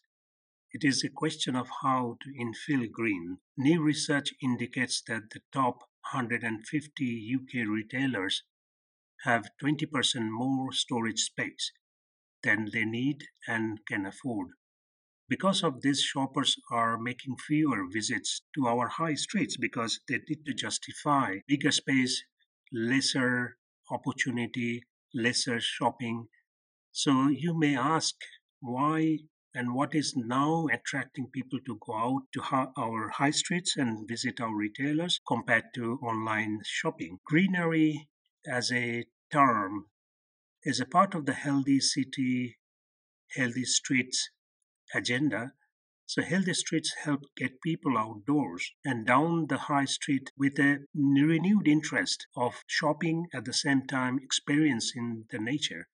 it 0.71 0.85
is 0.85 1.03
a 1.03 1.09
question 1.09 1.57
of 1.57 1.67
how 1.81 2.15
to 2.21 2.29
infill 2.29 2.89
green. 2.89 3.39
New 3.57 3.81
research 3.81 4.33
indicates 4.41 5.01
that 5.09 5.23
the 5.31 5.41
top 5.51 5.79
150 6.13 7.35
UK 7.35 7.67
retailers 7.67 8.43
have 9.23 9.49
20% 9.63 10.29
more 10.29 10.71
storage 10.71 11.19
space 11.19 11.71
than 12.43 12.69
they 12.73 12.85
need 12.85 13.23
and 13.47 13.79
can 13.87 14.05
afford. 14.05 14.49
Because 15.29 15.63
of 15.63 15.81
this, 15.81 16.03
shoppers 16.03 16.57
are 16.71 16.97
making 16.97 17.37
fewer 17.37 17.87
visits 17.89 18.41
to 18.55 18.67
our 18.67 18.89
high 18.89 19.13
streets 19.13 19.55
because 19.55 19.99
they 20.07 20.19
need 20.27 20.45
to 20.45 20.53
justify 20.53 21.37
bigger 21.47 21.71
space, 21.71 22.23
lesser 22.73 23.57
opportunity, 23.89 24.83
lesser 25.13 25.59
shopping. 25.61 26.27
So 26.91 27.29
you 27.29 27.57
may 27.57 27.77
ask 27.77 28.15
why 28.59 29.19
and 29.53 29.73
what 29.73 29.95
is 29.95 30.13
now 30.15 30.67
attracting 30.71 31.27
people 31.33 31.59
to 31.65 31.77
go 31.85 31.95
out 31.95 32.23
to 32.33 32.69
our 32.77 33.09
high 33.09 33.31
streets 33.31 33.75
and 33.77 34.07
visit 34.07 34.39
our 34.41 34.55
retailers 34.55 35.19
compared 35.27 35.65
to 35.75 35.99
online 36.03 36.59
shopping. 36.65 37.19
Greenery 37.25 38.09
as 38.47 38.71
a 38.71 39.05
term 39.31 39.87
is 40.63 40.79
a 40.79 40.85
part 40.85 41.15
of 41.15 41.25
the 41.25 41.33
healthy 41.33 41.79
city, 41.79 42.57
healthy 43.35 43.65
streets 43.65 44.29
agenda, 44.93 45.53
so 46.05 46.21
healthy 46.21 46.53
streets 46.53 46.93
help 47.03 47.23
get 47.37 47.61
people 47.61 47.97
outdoors 47.97 48.73
and 48.83 49.05
down 49.05 49.47
the 49.47 49.57
high 49.57 49.85
street 49.85 50.29
with 50.37 50.59
a 50.59 50.85
renewed 50.93 51.67
interest 51.67 52.27
of 52.35 52.63
shopping 52.67 53.27
at 53.33 53.45
the 53.45 53.53
same 53.53 53.87
time 53.87 54.19
experiencing 54.21 55.25
the 55.31 55.39
nature. 55.39 55.87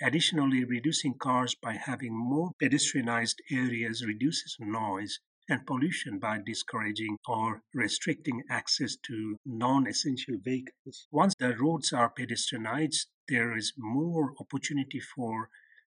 Additionally, 0.00 0.64
reducing 0.64 1.18
cars 1.18 1.54
by 1.54 1.74
having 1.74 2.16
more 2.16 2.52
pedestrianized 2.62 3.36
areas 3.50 4.04
reduces 4.06 4.56
noise 4.60 5.18
and 5.52 5.66
pollution 5.66 6.18
by 6.18 6.38
discouraging 6.44 7.18
or 7.28 7.62
restricting 7.74 8.42
access 8.48 8.96
to 8.96 9.36
non 9.44 9.86
essential 9.86 10.36
vehicles. 10.42 11.06
Once 11.10 11.34
the 11.38 11.54
roads 11.56 11.92
are 11.92 12.10
pedestrianized, 12.18 13.06
there 13.28 13.54
is 13.54 13.74
more 13.76 14.32
opportunity 14.40 14.98
for 14.98 15.50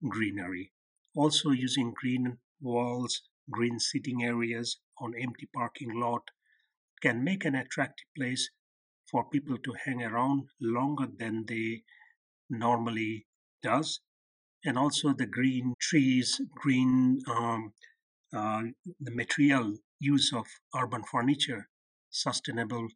greenery. 0.09 0.71
Also, 1.15 1.51
using 1.51 1.93
green 1.95 2.39
walls, 2.59 3.21
green 3.51 3.79
sitting 3.79 4.23
areas 4.23 4.79
on 4.99 5.13
empty 5.21 5.47
parking 5.53 5.99
lot 5.99 6.31
can 6.99 7.23
make 7.23 7.45
an 7.45 7.53
attractive 7.53 8.07
place 8.17 8.49
for 9.11 9.29
people 9.29 9.57
to 9.59 9.75
hang 9.85 10.01
around 10.01 10.49
longer 10.59 11.07
than 11.19 11.45
they 11.47 11.83
normally 12.49 13.27
does 13.61 13.99
and 14.65 14.77
also 14.77 15.13
the 15.13 15.25
green 15.25 15.73
trees 15.79 16.39
green 16.55 17.19
um, 17.27 17.73
uh, 18.33 18.63
the 18.99 19.11
material 19.11 19.77
use 19.99 20.33
of 20.33 20.45
urban 20.75 21.03
furniture 21.03 21.69
sustainable 22.09 22.87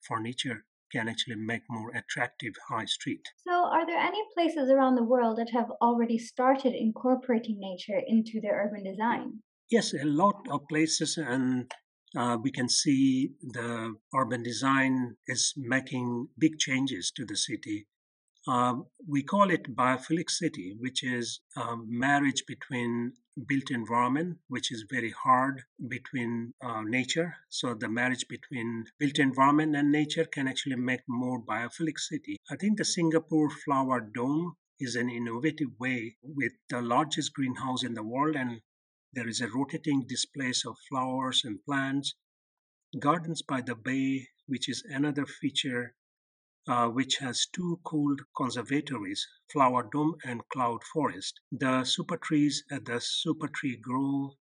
furniture 0.00 0.64
can 0.92 1.08
actually 1.08 1.36
make 1.36 1.62
more 1.68 1.90
attractive 1.94 2.54
high 2.68 2.84
street. 2.84 3.26
So, 3.46 3.52
are 3.52 3.86
there 3.86 3.98
any 3.98 4.22
places 4.34 4.70
around 4.70 4.94
the 4.94 5.02
world 5.02 5.38
that 5.38 5.50
have 5.50 5.70
already 5.82 6.18
started 6.18 6.74
incorporating 6.74 7.58
nature 7.58 8.00
into 8.06 8.40
their 8.40 8.64
urban 8.64 8.84
design? 8.84 9.42
Yes, 9.70 9.92
a 9.92 10.04
lot 10.04 10.46
of 10.50 10.60
places, 10.68 11.16
and 11.16 11.70
uh, 12.16 12.36
we 12.40 12.50
can 12.52 12.68
see 12.68 13.30
the 13.42 13.94
urban 14.14 14.42
design 14.42 15.16
is 15.26 15.52
making 15.56 16.28
big 16.38 16.58
changes 16.58 17.10
to 17.16 17.24
the 17.24 17.36
city. 17.36 17.86
Um, 18.46 18.86
we 19.08 19.22
call 19.22 19.50
it 19.50 19.74
biophilic 19.74 20.28
city, 20.28 20.76
which 20.78 21.02
is 21.02 21.40
a 21.56 21.76
marriage 21.86 22.44
between 22.46 23.14
built 23.48 23.70
environment, 23.70 24.38
which 24.48 24.70
is 24.70 24.84
very 24.88 25.10
hard 25.10 25.62
between 25.88 26.52
uh, 26.62 26.82
nature. 26.82 27.34
So 27.48 27.74
the 27.74 27.88
marriage 27.88 28.26
between 28.28 28.84
built 28.98 29.18
environment 29.18 29.74
and 29.74 29.90
nature 29.90 30.24
can 30.24 30.46
actually 30.46 30.76
make 30.76 31.00
more 31.08 31.42
biophilic 31.42 31.98
city. 31.98 32.36
I 32.50 32.56
think 32.56 32.78
the 32.78 32.84
Singapore 32.84 33.50
Flower 33.50 34.00
Dome 34.00 34.56
is 34.78 34.94
an 34.94 35.08
innovative 35.08 35.70
way 35.80 36.16
with 36.22 36.52
the 36.68 36.82
largest 36.82 37.32
greenhouse 37.32 37.82
in 37.82 37.94
the 37.94 38.02
world 38.02 38.36
and 38.36 38.60
there 39.12 39.28
is 39.28 39.40
a 39.40 39.48
rotating 39.48 40.04
display 40.06 40.52
of 40.66 40.76
flowers 40.88 41.42
and 41.44 41.64
plants. 41.64 42.14
Gardens 42.98 43.42
by 43.42 43.60
the 43.60 43.74
Bay, 43.74 44.28
which 44.46 44.68
is 44.68 44.84
another 44.88 45.24
feature 45.24 45.94
uh, 46.66 46.88
which 46.88 47.16
has 47.16 47.46
two 47.46 47.78
cooled 47.84 48.22
conservatories, 48.36 49.26
Flower 49.52 49.88
Dome 49.92 50.16
and 50.24 50.48
Cloud 50.48 50.82
Forest. 50.84 51.40
The 51.52 51.84
super 51.84 52.16
trees 52.16 52.64
at 52.70 52.86
the 52.86 53.00
Super 53.00 53.48
Tree 53.48 53.76
Grove, 53.76 54.32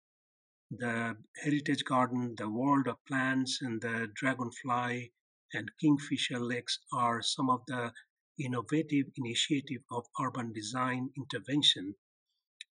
the 0.71 1.17
Heritage 1.43 1.83
Garden, 1.83 2.35
the 2.37 2.49
World 2.49 2.87
of 2.87 3.03
Plants, 3.05 3.61
and 3.61 3.81
the 3.81 4.09
Dragonfly 4.15 5.11
and 5.53 5.71
Kingfisher 5.79 6.39
Lakes 6.39 6.79
are 6.93 7.21
some 7.21 7.49
of 7.49 7.65
the 7.67 7.91
innovative 8.39 9.07
initiative 9.17 9.83
of 9.91 10.07
urban 10.19 10.53
design 10.53 11.09
intervention. 11.17 11.95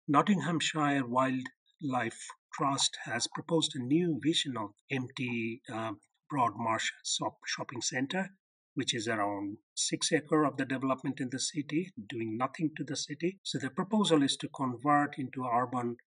Nottinghamshire 0.07 1.05
Wildlife 1.05 2.27
Trust 2.53 2.97
has 3.03 3.27
proposed 3.27 3.75
a 3.75 3.79
new 3.79 4.19
vision 4.23 4.57
of 4.57 4.73
empty 4.89 5.61
uh, 5.71 5.93
Broadmarsh 6.31 6.89
shopping 7.45 7.81
centre 7.81 8.31
which 8.75 8.93
is 8.93 9.07
around 9.07 9.57
six 9.73 10.11
acre 10.11 10.45
of 10.45 10.57
the 10.57 10.65
development 10.65 11.19
in 11.19 11.29
the 11.31 11.39
city, 11.39 11.91
doing 12.09 12.37
nothing 12.37 12.71
to 12.77 12.83
the 12.83 12.95
city. 12.95 13.39
So 13.43 13.57
the 13.57 13.69
proposal 13.69 14.21
is 14.21 14.37
to 14.37 14.49
convert 14.49 15.17
into 15.17 15.45
urban 15.45 15.97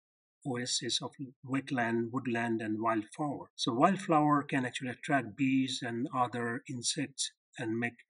oasis 0.47 1.01
of 1.03 1.11
wetland, 1.45 2.11
woodland, 2.13 2.61
and 2.63 2.81
wildflower. 2.81 3.51
So 3.57 3.73
wildflower 3.73 4.45
can 4.45 4.65
actually 4.65 4.91
attract 4.91 5.37
bees 5.37 5.81
and 5.83 6.09
other 6.15 6.63
insects 6.69 7.33
and 7.59 7.79
make 7.79 8.05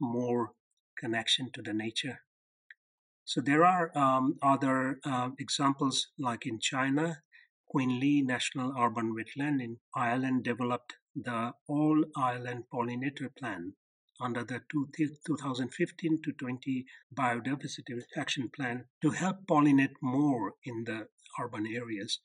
more 0.00 0.52
connection 0.98 1.50
to 1.52 1.62
the 1.62 1.72
nature. 1.72 2.20
So 3.24 3.40
there 3.40 3.64
are 3.64 3.96
um, 3.96 4.38
other 4.42 5.00
uh, 5.04 5.30
examples 5.38 6.08
like 6.18 6.46
in 6.46 6.58
China, 6.60 7.22
Qunli 7.72 8.24
National 8.24 8.72
Urban 8.78 9.14
Wetland 9.14 9.62
in 9.62 9.76
Ireland 9.94 10.44
developed 10.44 10.94
the 11.14 11.52
All 11.68 12.04
Ireland 12.16 12.64
Pollinator 12.72 13.28
Plan, 13.38 13.74
under 14.20 14.44
the 14.44 14.60
2015 15.26 16.22
to 16.24 16.32
20 16.32 16.86
Biodiversity 17.14 18.02
Action 18.16 18.50
Plan 18.54 18.84
to 19.02 19.10
help 19.10 19.46
pollinate 19.46 19.94
more 20.02 20.54
in 20.64 20.84
the 20.84 21.08
urban 21.40 21.66
areas. 21.66 22.20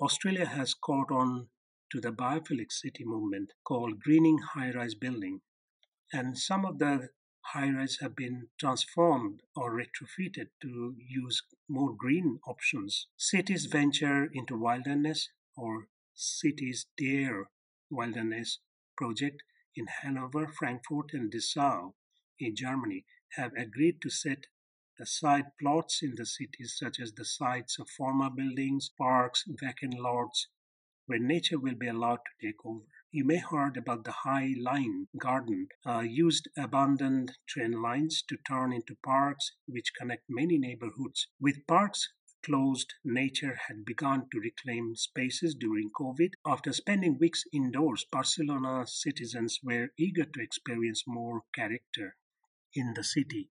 Australia 0.00 0.46
has 0.46 0.74
caught 0.74 1.10
on 1.10 1.48
to 1.90 2.00
the 2.00 2.10
biophilic 2.10 2.72
city 2.72 3.04
movement 3.04 3.52
called 3.64 4.00
greening 4.00 4.38
high 4.54 4.70
rise 4.70 4.94
building, 4.94 5.40
and 6.12 6.38
some 6.38 6.64
of 6.64 6.78
the 6.78 7.10
high 7.46 7.70
rise 7.70 7.98
have 8.00 8.16
been 8.16 8.48
transformed 8.58 9.42
or 9.54 9.76
retrofitted 9.76 10.48
to 10.60 10.94
use 10.98 11.42
more 11.68 11.94
green 11.94 12.38
options. 12.46 13.08
Cities 13.16 13.66
venture 13.66 14.28
into 14.32 14.56
wilderness 14.56 15.28
or 15.56 15.88
cities 16.14 16.86
dare 16.96 17.50
wilderness 17.90 18.58
project 18.96 19.42
in 19.76 19.86
Hanover, 20.02 20.46
Frankfurt, 20.46 21.12
and 21.12 21.30
Dessau 21.30 21.94
in 22.38 22.54
Germany 22.54 23.04
have 23.36 23.52
agreed 23.56 24.00
to 24.02 24.10
set 24.10 24.46
aside 25.00 25.46
plots 25.58 26.02
in 26.02 26.14
the 26.16 26.26
cities, 26.26 26.76
such 26.78 27.00
as 27.00 27.14
the 27.14 27.24
sites 27.24 27.78
of 27.78 27.88
former 27.88 28.30
buildings, 28.30 28.90
parks, 28.96 29.44
vacant 29.48 29.94
lots, 29.98 30.48
where 31.06 31.18
nature 31.18 31.58
will 31.58 31.74
be 31.74 31.88
allowed 31.88 32.20
to 32.24 32.46
take 32.46 32.64
over. 32.64 32.84
You 33.10 33.24
may 33.24 33.36
have 33.36 33.50
heard 33.50 33.76
about 33.76 34.04
the 34.04 34.12
High 34.12 34.54
Line 34.58 35.08
Garden, 35.18 35.68
uh, 35.84 36.00
used 36.00 36.48
abandoned 36.56 37.38
train 37.46 37.82
lines 37.82 38.22
to 38.28 38.36
turn 38.36 38.72
into 38.72 38.96
parks 39.04 39.52
which 39.66 39.92
connect 39.98 40.24
many 40.28 40.58
neighborhoods. 40.58 41.28
With 41.40 41.66
parks 41.66 42.08
closed, 42.42 42.94
nature 43.04 43.58
had 43.68 43.84
begun 43.84 44.28
to 44.30 44.40
reclaim 44.40 44.96
spaces 44.96 45.54
during 45.54 45.90
COVID. 45.90 46.32
After 46.44 46.72
spending 46.72 47.18
weeks 47.18 47.44
indoors, 47.52 48.04
Barcelona 48.10 48.86
citizens 48.86 49.60
were 49.62 49.90
eager 49.98 50.24
to 50.24 50.42
experience 50.42 51.04
more 51.06 51.42
character 51.54 52.16
in 52.74 52.94
the 52.94 53.04
city. 53.04 53.50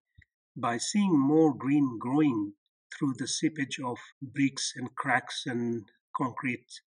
By 0.55 0.77
seeing 0.77 1.17
more 1.17 1.53
green 1.53 1.97
growing 1.99 2.53
through 2.93 3.13
the 3.17 3.27
seepage 3.27 3.79
of 3.79 3.97
bricks 4.21 4.73
and 4.75 4.93
cracks 4.95 5.45
and 5.45 5.89
concrete. 6.15 6.81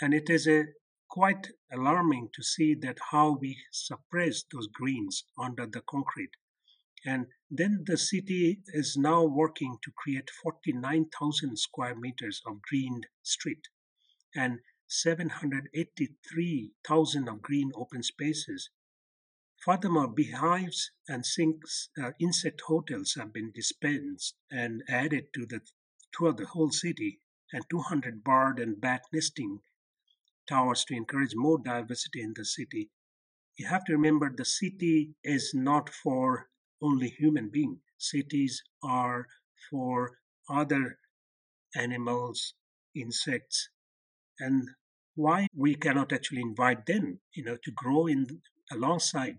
And 0.00 0.12
it 0.12 0.28
is 0.28 0.46
a 0.46 0.64
quite 1.08 1.48
alarming 1.72 2.30
to 2.34 2.42
see 2.42 2.74
that 2.74 2.98
how 3.10 3.36
we 3.40 3.56
suppress 3.72 4.44
those 4.52 4.68
greens 4.68 5.24
under 5.38 5.66
the 5.66 5.82
concrete 5.82 6.30
and 7.04 7.26
then 7.50 7.84
the 7.86 7.96
city 7.96 8.62
is 8.68 8.96
now 8.96 9.24
working 9.24 9.78
to 9.82 9.90
create 9.92 10.30
49,000 10.42 11.58
square 11.58 11.94
meters 11.94 12.42
of 12.46 12.62
greened 12.62 13.06
street 13.22 13.68
and 14.34 14.60
783,000 14.86 17.28
of 17.28 17.42
green 17.42 17.72
open 17.74 18.02
spaces. 18.02 18.70
Furthermore, 19.64 20.08
beehives 20.08 20.90
and 21.08 21.24
sinks, 21.24 21.90
uh, 22.00 22.12
insect 22.18 22.62
hotels 22.62 23.14
have 23.14 23.32
been 23.32 23.52
dispensed 23.52 24.34
and 24.50 24.82
added 24.88 25.32
to 25.34 25.46
the 25.46 25.60
throughout 26.16 26.38
the 26.38 26.46
whole 26.46 26.70
city, 26.70 27.20
and 27.52 27.64
200 27.70 28.24
bird 28.24 28.58
and 28.58 28.80
bat 28.80 29.02
nesting 29.12 29.60
towers 30.48 30.84
to 30.84 30.94
encourage 30.94 31.34
more 31.34 31.58
diversity 31.58 32.20
in 32.20 32.34
the 32.34 32.44
city. 32.44 32.90
You 33.56 33.68
have 33.68 33.84
to 33.84 33.92
remember 33.92 34.30
the 34.30 34.44
city 34.44 35.14
is 35.22 35.52
not 35.54 35.88
for 35.88 36.49
only 36.82 37.08
human 37.08 37.48
being. 37.48 37.80
Cities 37.98 38.62
are 38.82 39.26
for 39.70 40.18
other 40.48 40.98
animals, 41.76 42.54
insects, 42.94 43.68
and 44.38 44.68
why 45.14 45.46
we 45.54 45.74
cannot 45.74 46.12
actually 46.12 46.40
invite 46.40 46.86
them, 46.86 47.20
you 47.34 47.44
know, 47.44 47.56
to 47.62 47.70
grow 47.72 48.06
in 48.06 48.26
alongside. 48.72 49.38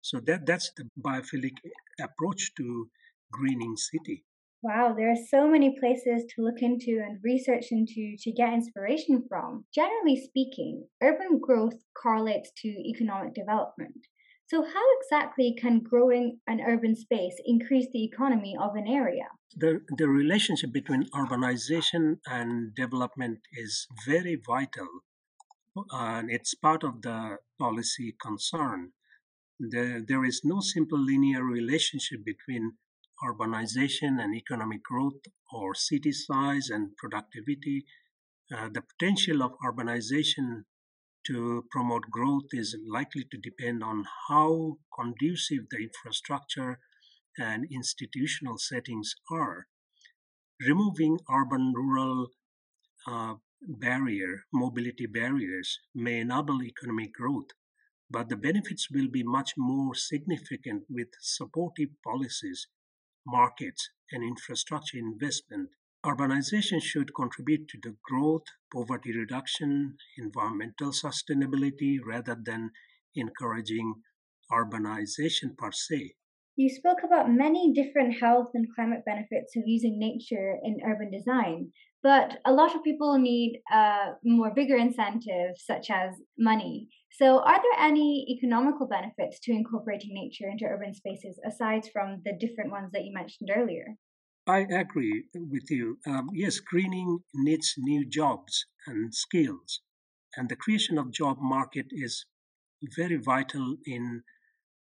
So 0.00 0.20
that 0.26 0.46
that's 0.46 0.72
the 0.76 0.88
biophilic 0.98 1.56
approach 2.00 2.52
to 2.56 2.90
greening 3.30 3.76
city. 3.76 4.24
Wow, 4.62 4.94
there 4.96 5.10
are 5.10 5.26
so 5.28 5.48
many 5.48 5.76
places 5.78 6.24
to 6.30 6.42
look 6.42 6.62
into 6.62 7.02
and 7.04 7.18
research 7.24 7.66
into 7.72 8.16
to 8.16 8.32
get 8.32 8.52
inspiration 8.52 9.24
from. 9.28 9.64
Generally 9.74 10.22
speaking, 10.24 10.86
urban 11.02 11.40
growth 11.40 11.74
correlates 12.00 12.52
to 12.58 12.68
economic 12.68 13.34
development. 13.34 14.06
So, 14.52 14.62
how 14.62 14.84
exactly 15.00 15.56
can 15.58 15.80
growing 15.80 16.40
an 16.46 16.60
urban 16.60 16.94
space 16.94 17.40
increase 17.46 17.86
the 17.90 18.04
economy 18.04 18.54
of 18.60 18.74
an 18.74 18.86
area? 18.86 19.28
The, 19.56 19.80
the 19.96 20.08
relationship 20.08 20.74
between 20.74 21.08
urbanization 21.14 22.18
and 22.26 22.74
development 22.74 23.38
is 23.54 23.86
very 24.06 24.38
vital, 24.46 24.88
and 25.90 26.30
it's 26.30 26.52
part 26.52 26.84
of 26.84 27.00
the 27.00 27.38
policy 27.58 28.14
concern. 28.20 28.92
There, 29.58 30.02
there 30.06 30.22
is 30.22 30.42
no 30.44 30.60
simple 30.60 31.02
linear 31.02 31.42
relationship 31.42 32.22
between 32.22 32.72
urbanization 33.26 34.22
and 34.22 34.34
economic 34.34 34.82
growth 34.82 35.22
or 35.50 35.74
city 35.74 36.12
size 36.12 36.68
and 36.68 36.94
productivity. 36.98 37.86
Uh, 38.54 38.68
the 38.68 38.82
potential 38.82 39.42
of 39.42 39.52
urbanization 39.64 40.64
to 41.26 41.64
promote 41.70 42.10
growth 42.10 42.48
is 42.52 42.76
likely 42.86 43.24
to 43.30 43.38
depend 43.38 43.82
on 43.82 44.04
how 44.28 44.78
conducive 44.98 45.68
the 45.70 45.78
infrastructure 45.78 46.80
and 47.38 47.66
institutional 47.70 48.58
settings 48.58 49.14
are. 49.30 49.66
Removing 50.60 51.18
urban 51.30 51.72
rural 51.74 52.28
uh, 53.06 53.34
barrier, 53.62 54.44
mobility 54.52 55.06
barriers 55.06 55.78
may 55.94 56.20
enable 56.20 56.62
economic 56.62 57.12
growth, 57.14 57.50
but 58.10 58.28
the 58.28 58.36
benefits 58.36 58.90
will 58.90 59.08
be 59.08 59.22
much 59.22 59.52
more 59.56 59.94
significant 59.94 60.84
with 60.90 61.08
supportive 61.20 61.90
policies, 62.04 62.68
markets, 63.26 63.90
and 64.10 64.22
infrastructure 64.22 64.98
investment 64.98 65.70
Urbanization 66.04 66.82
should 66.82 67.14
contribute 67.14 67.68
to 67.68 67.78
the 67.80 67.96
growth, 68.02 68.42
poverty 68.72 69.16
reduction, 69.16 69.96
environmental 70.18 70.90
sustainability 70.90 71.98
rather 72.04 72.34
than 72.34 72.72
encouraging 73.14 74.02
urbanization 74.50 75.56
per 75.56 75.70
se. 75.70 76.16
You 76.56 76.68
spoke 76.68 77.04
about 77.04 77.30
many 77.30 77.72
different 77.72 78.18
health 78.18 78.48
and 78.52 78.66
climate 78.74 79.04
benefits 79.06 79.56
of 79.56 79.62
using 79.64 79.98
nature 80.00 80.58
in 80.64 80.80
urban 80.84 81.10
design, 81.10 81.72
but 82.02 82.40
a 82.44 82.52
lot 82.52 82.74
of 82.74 82.82
people 82.82 83.16
need 83.18 83.62
uh, 83.72 84.14
more 84.24 84.52
bigger 84.52 84.76
incentives, 84.76 85.64
such 85.64 85.88
as 85.88 86.20
money. 86.36 86.88
So, 87.12 87.38
are 87.38 87.62
there 87.62 87.86
any 87.86 88.26
economical 88.28 88.88
benefits 88.88 89.38
to 89.44 89.52
incorporating 89.52 90.14
nature 90.14 90.48
into 90.50 90.64
urban 90.64 90.94
spaces 90.94 91.38
aside 91.46 91.88
from 91.92 92.22
the 92.24 92.32
different 92.38 92.72
ones 92.72 92.90
that 92.92 93.04
you 93.04 93.14
mentioned 93.14 93.50
earlier? 93.54 93.96
I 94.46 94.58
agree 94.60 95.24
with 95.34 95.68
you. 95.68 95.98
Um, 96.06 96.30
yes, 96.32 96.60
greening 96.60 97.24
needs 97.34 97.74
new 97.76 98.04
jobs 98.06 98.66
and 98.86 99.12
skills, 99.12 99.80
and 100.36 100.48
the 100.48 100.54
creation 100.54 100.96
of 100.96 101.10
job 101.10 101.38
market 101.40 101.86
is 101.90 102.24
very 102.82 103.16
vital 103.16 103.78
in 103.84 104.22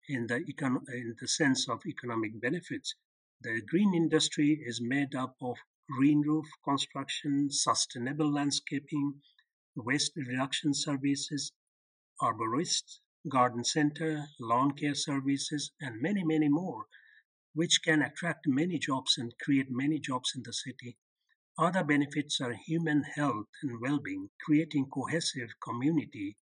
in 0.09 0.29
the 0.29 0.41
econ- 0.41 0.89
in 0.89 1.17
the 1.21 1.29
sense 1.29 1.69
of 1.69 1.87
economic 1.87 2.41
benefits. 2.41 2.95
The 3.43 3.63
green 3.63 3.95
industry 3.95 4.63
is 4.65 4.81
made 4.81 5.15
up 5.15 5.37
of 5.41 5.59
green 5.91 6.23
roof 6.23 6.47
construction, 6.65 7.51
sustainable 7.51 8.33
landscaping, 8.33 9.23
waste 9.77 10.13
reduction 10.17 10.75
services, 10.75 11.53
arborists, 12.21 12.99
garden 13.29 13.63
center, 13.63 14.27
lawn 14.41 14.73
care 14.77 14.97
services, 14.97 15.71
and 15.81 16.03
many, 16.03 16.25
many 16.25 16.49
more 16.49 16.87
which 17.55 17.81
can 17.83 18.03
attract 18.03 18.47
many 18.47 18.79
jobs 18.79 19.17
and 19.17 19.33
create 19.39 19.71
many 19.71 19.99
jobs 19.99 20.33
in 20.37 20.43
the 20.43 20.53
city. 20.53 20.99
Other 21.57 21.85
benefits 21.85 22.41
are 22.41 22.53
human 22.53 23.05
health 23.05 23.49
and 23.63 23.81
well 23.81 23.99
being, 24.01 24.31
creating 24.45 24.91
cohesive 24.91 25.51
community, 25.61 26.37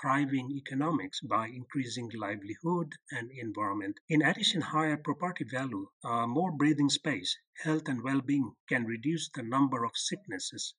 thriving 0.00 0.50
economics 0.50 1.20
by 1.20 1.46
increasing 1.46 2.10
livelihood 2.14 2.92
and 3.10 3.30
environment. 3.30 3.98
In 4.08 4.22
addition, 4.22 4.60
higher 4.60 4.96
property 4.96 5.44
value, 5.44 5.88
uh, 6.04 6.26
more 6.26 6.50
breathing 6.50 6.90
space, 6.90 7.38
health 7.62 7.88
and 7.88 8.02
well 8.02 8.20
being 8.20 8.56
can 8.68 8.84
reduce 8.84 9.30
the 9.30 9.42
number 9.42 9.84
of 9.84 9.96
sicknesses 9.96 10.74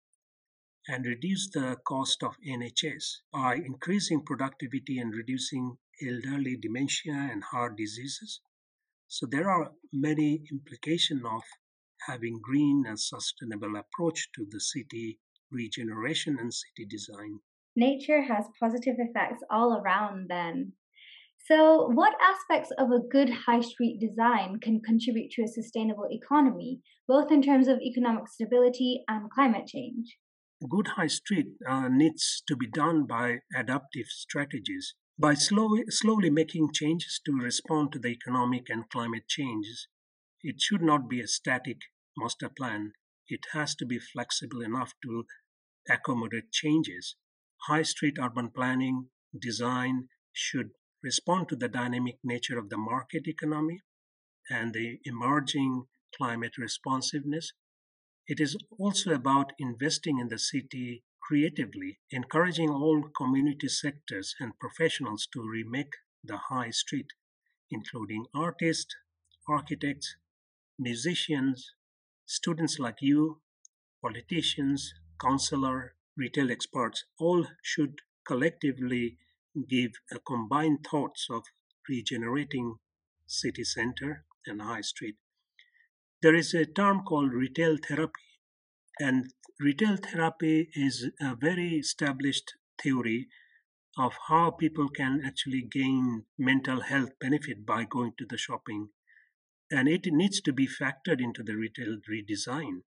and 0.90 1.06
reduce 1.06 1.50
the 1.50 1.78
cost 1.86 2.24
of 2.24 2.36
NHS 2.46 3.22
by 3.32 3.56
increasing 3.56 4.24
productivity 4.24 5.00
and 5.00 5.14
reducing 5.14 5.78
elderly 6.02 6.56
dementia 6.56 7.14
and 7.14 7.44
heart 7.44 7.76
diseases. 7.76 8.42
So 9.08 9.26
there 9.26 9.50
are 9.50 9.72
many 9.94 10.44
implications 10.52 11.24
of 11.26 11.42
having 12.08 12.40
green 12.42 12.84
and 12.88 13.00
sustainable 13.00 13.76
approach 13.76 14.30
to 14.36 14.46
the 14.50 14.60
city 14.60 15.20
regeneration 15.52 16.38
and 16.40 16.54
city 16.54 16.86
design. 16.90 17.40
Nature 17.76 18.22
has 18.24 18.46
positive 18.60 18.96
effects 18.98 19.44
all 19.50 19.82
around 19.82 20.28
then. 20.30 20.74
So, 21.46 21.88
what 21.88 22.14
aspects 22.22 22.72
of 22.78 22.92
a 22.92 23.00
good 23.00 23.30
high 23.30 23.62
street 23.62 24.00
design 24.02 24.60
can 24.60 24.82
contribute 24.82 25.32
to 25.32 25.44
a 25.44 25.48
sustainable 25.48 26.08
economy, 26.12 26.82
both 27.08 27.32
in 27.32 27.42
terms 27.42 27.70
of 27.70 27.80
economic 27.80 28.28
stability 28.28 29.04
and 29.08 29.32
climate 29.32 29.68
change? 29.68 30.18
Good 30.70 30.88
high 30.98 31.08
street 31.08 31.48
uh, 31.66 31.88
needs 31.88 32.44
to 32.48 32.58
be 32.58 32.68
done 32.68 33.06
by 33.06 33.38
adaptive 33.56 34.08
strategies 34.08 34.96
by 35.20 35.34
slowly, 35.34 35.84
slowly 35.90 36.30
making 36.30 36.72
changes 36.74 37.20
to 37.26 37.32
respond 37.34 37.92
to 37.92 38.00
the 38.00 38.10
economic 38.10 38.70
and 38.70 38.90
climate 38.90 39.28
changes, 39.28 39.88
it 40.42 40.62
should 40.62 40.82
not 40.82 41.10
be 41.10 41.22
a 41.22 41.28
static 41.28 41.82
master 42.18 42.50
plan. 42.50 42.94
It 43.28 43.46
has 43.54 43.76
to 43.76 43.86
be 43.86 44.00
flexible 44.00 44.62
enough 44.62 44.94
to 45.04 45.26
accommodate 45.90 46.52
changes. 46.52 47.16
High 47.68 47.84
street 47.84 48.18
urban 48.20 48.52
planning 48.52 49.10
design 49.38 50.10
should 50.32 50.72
respond 51.04 51.50
to 51.50 51.56
the 51.56 51.70
dynamic 51.70 52.20
nature 52.24 52.58
of 52.58 52.70
the 52.70 52.78
market 52.78 53.28
economy 53.28 53.82
and 54.50 54.74
the 54.74 55.00
emerging 55.06 55.88
climate 56.16 56.58
responsiveness. 56.58 57.54
It 58.28 58.40
is 58.40 58.58
also 58.78 59.14
about 59.14 59.54
investing 59.58 60.20
in 60.20 60.28
the 60.30 60.38
city 60.40 61.04
creatively, 61.28 62.00
encouraging 62.10 62.70
all 62.70 63.04
community 63.18 63.68
sectors 63.68 64.34
and 64.40 64.58
professionals 64.60 65.28
to 65.34 65.42
remake 65.42 65.92
the 66.24 66.38
high 66.50 66.70
street, 66.70 67.08
including 67.70 68.26
artists, 68.34 68.96
architects, 69.50 70.16
musicians, 70.80 71.74
students 72.26 72.80
like 72.80 73.02
you, 73.02 73.42
politicians, 74.02 74.94
counselor, 75.20 75.96
retail 76.16 76.50
experts, 76.50 77.04
all 77.20 77.46
should 77.62 78.00
collectively 78.26 79.18
give 79.70 79.92
a 80.12 80.20
combined 80.20 80.80
thoughts 80.90 81.28
of 81.30 81.44
regenerating 81.90 82.76
city 83.26 83.66
center 83.66 84.24
and 84.46 84.62
high 84.62 84.82
street. 84.82 85.16
There 86.22 86.36
is 86.36 86.54
a 86.54 86.66
term 86.66 87.04
called 87.04 87.34
retail 87.34 87.78
therapy 87.86 88.37
and 89.00 89.34
retail 89.60 89.98
therapy 89.98 90.70
is 90.74 91.10
a 91.20 91.36
very 91.36 91.76
established 91.76 92.54
theory 92.82 93.28
of 93.98 94.14
how 94.28 94.52
people 94.52 94.90
can 94.90 95.22
actually 95.26 95.62
gain 95.62 96.26
mental 96.38 96.82
health 96.82 97.10
benefit 97.20 97.66
by 97.66 97.84
going 97.84 98.14
to 98.18 98.26
the 98.26 98.38
shopping. 98.38 98.90
And 99.72 99.88
it 99.88 100.06
needs 100.06 100.40
to 100.42 100.54
be 100.54 100.68
factored 100.68 101.20
into 101.20 101.44
the 101.44 101.56
retail 101.56 101.98
redesign. 102.10 102.82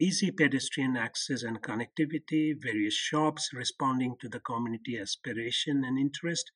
Easy 0.00 0.30
pedestrian 0.30 0.96
access 0.96 1.42
and 1.42 1.60
connectivity, 1.60 2.54
various 2.56 2.94
shops 2.94 3.50
responding 3.52 4.14
to 4.20 4.28
the 4.28 4.38
community 4.38 4.96
aspiration 4.98 5.82
and 5.84 5.98
interest, 5.98 6.52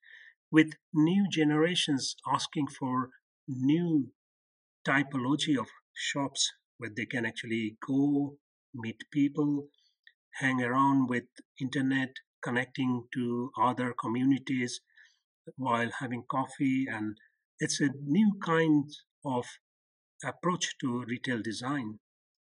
with 0.51 0.75
new 0.95 1.27
generations 1.29 2.15
asking 2.33 2.69
for 2.69 3.11
new 3.49 4.13
typology 4.87 5.59
of 5.59 5.67
shops 5.93 6.53
where 6.79 6.91
they 6.97 7.07
can 7.07 7.27
actually 7.27 7.77
go 7.85 8.39
meet 8.75 9.03
people, 9.13 9.69
hang 10.41 10.63
around 10.63 11.09
with 11.09 11.25
internet, 11.61 12.11
connecting 12.43 13.07
to 13.15 13.51
other 13.61 13.95
communities 13.99 14.81
while 15.57 15.91
having 16.01 16.25
coffee. 16.31 16.87
And 16.91 17.17
it's 17.59 17.81
a 17.81 17.91
new 18.05 18.39
kind 18.45 18.91
of 19.25 19.47
approach 20.25 20.77
to 20.81 21.05
retail 21.07 21.43
design. 21.43 21.99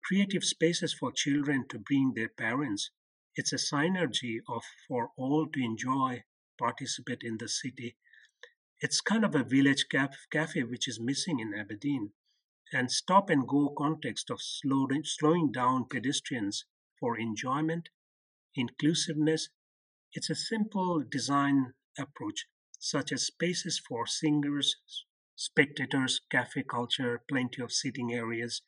Creative 0.05 0.43
spaces 0.43 0.93
for 0.93 1.12
children 1.12 1.65
to 1.69 1.79
bring 1.79 2.13
their 2.15 2.29
parents. 2.29 2.91
It's 3.36 3.53
a 3.53 3.57
synergy 3.57 4.38
of 4.47 4.63
for 4.88 5.09
all 5.17 5.47
to 5.53 5.63
enjoy, 5.63 6.23
participate 6.59 7.21
in 7.23 7.38
the 7.39 7.47
city. 7.47 7.95
It's 8.79 9.01
kind 9.01 9.23
of 9.23 9.33
a 9.33 9.43
village 9.43 9.86
cafe 9.89 10.63
which 10.63 10.88
is 10.88 10.99
missing 10.99 11.39
in 11.39 11.53
Aberdeen 11.57 12.12
and 12.73 12.91
stop 12.91 13.29
and 13.29 13.47
go 13.47 13.73
context 13.77 14.29
of 14.29 14.41
slowing 14.41 15.51
down 15.51 15.86
pedestrians 15.89 16.65
for 16.99 17.17
enjoyment, 17.17 17.89
inclusiveness. 18.55 19.49
It's 20.13 20.29
a 20.29 20.36
simple 20.36 21.03
design 21.09 21.73
approach, 21.97 22.45
such 22.79 23.12
as 23.12 23.27
spaces 23.27 23.81
for 23.88 24.05
singers, 24.07 24.75
spectators, 25.36 26.21
cafe 26.29 26.63
culture, 26.63 27.21
plenty 27.29 27.62
of 27.62 27.71
sitting 27.71 28.13
areas, 28.13 28.62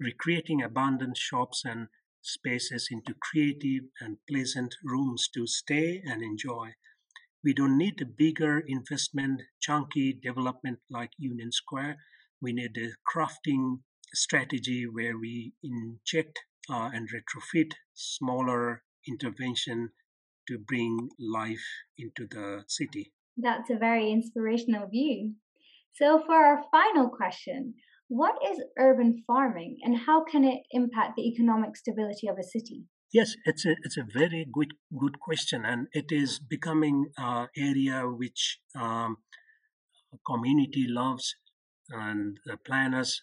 recreating 0.00 0.62
abandoned 0.62 1.16
shops 1.16 1.62
and 1.64 1.88
spaces 2.20 2.88
into 2.90 3.14
creative 3.14 3.84
and 4.00 4.18
pleasant 4.28 4.74
rooms 4.84 5.28
to 5.34 5.46
stay 5.46 6.02
and 6.04 6.22
enjoy. 6.22 6.74
We 7.44 7.52
don't 7.52 7.76
need 7.76 8.00
a 8.00 8.06
bigger 8.06 8.60
investment, 8.60 9.42
chunky 9.60 10.12
development 10.12 10.78
like 10.88 11.10
Union 11.18 11.50
Square. 11.50 11.96
We 12.42 12.52
need 12.52 12.76
a 12.76 12.90
crafting 13.08 13.78
strategy 14.12 14.84
where 14.84 15.16
we 15.16 15.52
inject 15.62 16.40
uh, 16.68 16.90
and 16.92 17.08
retrofit 17.08 17.72
smaller 17.94 18.82
intervention 19.08 19.90
to 20.48 20.58
bring 20.58 21.08
life 21.18 21.64
into 21.96 22.26
the 22.28 22.64
city. 22.66 23.12
That's 23.36 23.70
a 23.70 23.78
very 23.78 24.10
inspirational 24.10 24.88
view. 24.88 25.34
So, 25.94 26.22
for 26.26 26.34
our 26.34 26.64
final 26.70 27.08
question, 27.08 27.74
what 28.08 28.34
is 28.50 28.62
urban 28.78 29.22
farming 29.26 29.78
and 29.82 29.96
how 30.06 30.24
can 30.24 30.44
it 30.44 30.62
impact 30.70 31.16
the 31.16 31.26
economic 31.28 31.76
stability 31.76 32.26
of 32.28 32.38
a 32.38 32.42
city? 32.42 32.84
Yes, 33.12 33.36
it's 33.44 33.66
a 33.66 33.76
it's 33.84 33.98
a 33.98 34.06
very 34.10 34.46
good 34.50 34.72
good 34.98 35.20
question, 35.20 35.64
and 35.66 35.86
it 35.92 36.06
is 36.10 36.38
becoming 36.38 37.10
an 37.18 37.48
area 37.56 38.02
which 38.06 38.58
um, 38.74 39.18
community 40.26 40.86
loves, 40.88 41.36
and 41.92 42.38
planners 42.64 43.22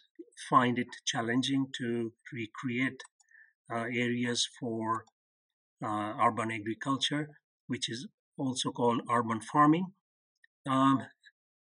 find 0.50 0.80
it 0.80 0.88
challenging 1.06 1.68
to 1.78 2.14
recreate 2.32 3.02
uh, 3.72 3.84
areas 3.84 4.48
for 4.60 5.06
uh, 5.84 6.14
urban 6.22 6.52
agriculture, 6.52 7.30
which 7.68 7.90
is 7.90 8.08
also 8.38 8.72
called 8.72 9.02
urban 9.12 9.42
farming. 9.42 9.94
Um, 10.68 11.04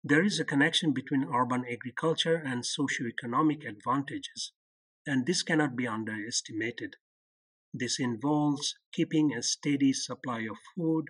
there 0.04 0.24
is 0.24 0.40
a 0.40 0.46
connection 0.46 0.94
between 0.94 1.28
urban 1.34 1.66
agriculture 1.72 2.36
and 2.36 2.64
socioeconomic 2.64 3.68
advantages, 3.68 4.52
and 5.06 5.26
this 5.26 5.42
cannot 5.44 5.76
be 5.76 5.88
underestimated. 5.88 6.96
This 7.74 8.00
involves 8.00 8.76
keeping 8.94 9.34
a 9.34 9.42
steady 9.42 9.94
supply 9.94 10.42
of 10.42 10.58
food, 10.76 11.06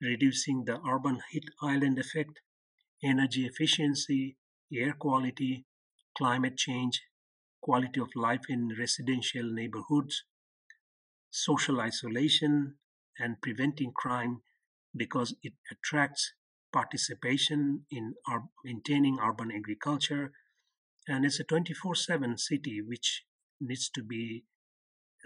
reducing 0.00 0.64
the 0.64 0.80
urban 0.88 1.20
heat 1.30 1.44
island 1.60 1.98
effect, 1.98 2.40
energy 3.02 3.46
efficiency, 3.46 4.36
air 4.72 4.92
quality, 4.92 5.64
climate 6.16 6.56
change, 6.56 7.02
quality 7.60 8.00
of 8.00 8.08
life 8.14 8.42
in 8.48 8.70
residential 8.78 9.44
neighborhoods, 9.44 10.24
social 11.30 11.80
isolation, 11.80 12.74
and 13.18 13.40
preventing 13.42 13.92
crime 13.92 14.42
because 14.96 15.34
it 15.42 15.52
attracts 15.70 16.32
participation 16.72 17.84
in 17.90 18.14
maintaining 18.64 19.18
urban 19.20 19.50
agriculture. 19.52 20.32
And 21.08 21.24
it's 21.24 21.40
a 21.40 21.44
24-7 21.44 22.38
city 22.38 22.80
which 22.80 23.24
needs 23.60 23.90
to 23.90 24.02
be 24.02 24.44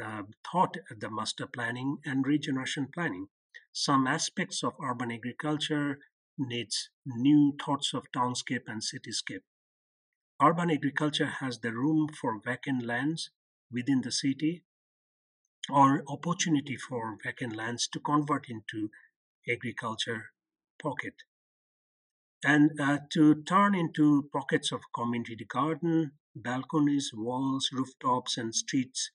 uh, 0.03 0.23
taught 0.51 0.77
at 0.91 1.01
the 1.01 1.11
master 1.11 1.47
planning 1.47 1.99
and 2.05 2.27
regeneration 2.27 2.89
planning. 2.93 3.29
Some 3.73 4.07
aspects 4.07 4.65
of 4.65 4.75
urban 4.83 5.13
agriculture 5.13 5.99
needs 6.38 6.90
new 7.07 7.55
thoughts 7.64 7.94
of 7.94 8.11
townscape 8.12 8.64
and 8.66 8.83
cityscape. 8.83 9.42
Urban 10.42 10.70
agriculture 10.70 11.33
has 11.40 11.61
the 11.61 11.73
room 11.73 12.09
for 12.09 12.40
vacant 12.44 12.85
lands 12.85 13.31
within 13.70 14.01
the 14.01 14.12
city 14.12 14.64
or 15.70 16.03
opportunity 16.09 16.77
for 16.77 17.16
vacant 17.25 17.55
lands 17.57 17.88
to 17.88 18.01
convert 18.01 18.47
into 18.49 18.90
agriculture 19.49 20.33
pocket. 20.83 21.14
And 22.44 22.79
uh, 22.79 22.99
to 23.12 23.42
turn 23.42 23.75
into 23.75 24.29
pockets 24.33 24.70
of 24.73 24.83
community 24.94 25.47
garden, 25.49 26.12
balconies, 26.37 27.11
walls, 27.14 27.70
rooftops, 27.73 28.37
and 28.37 28.55
streets 28.55 29.11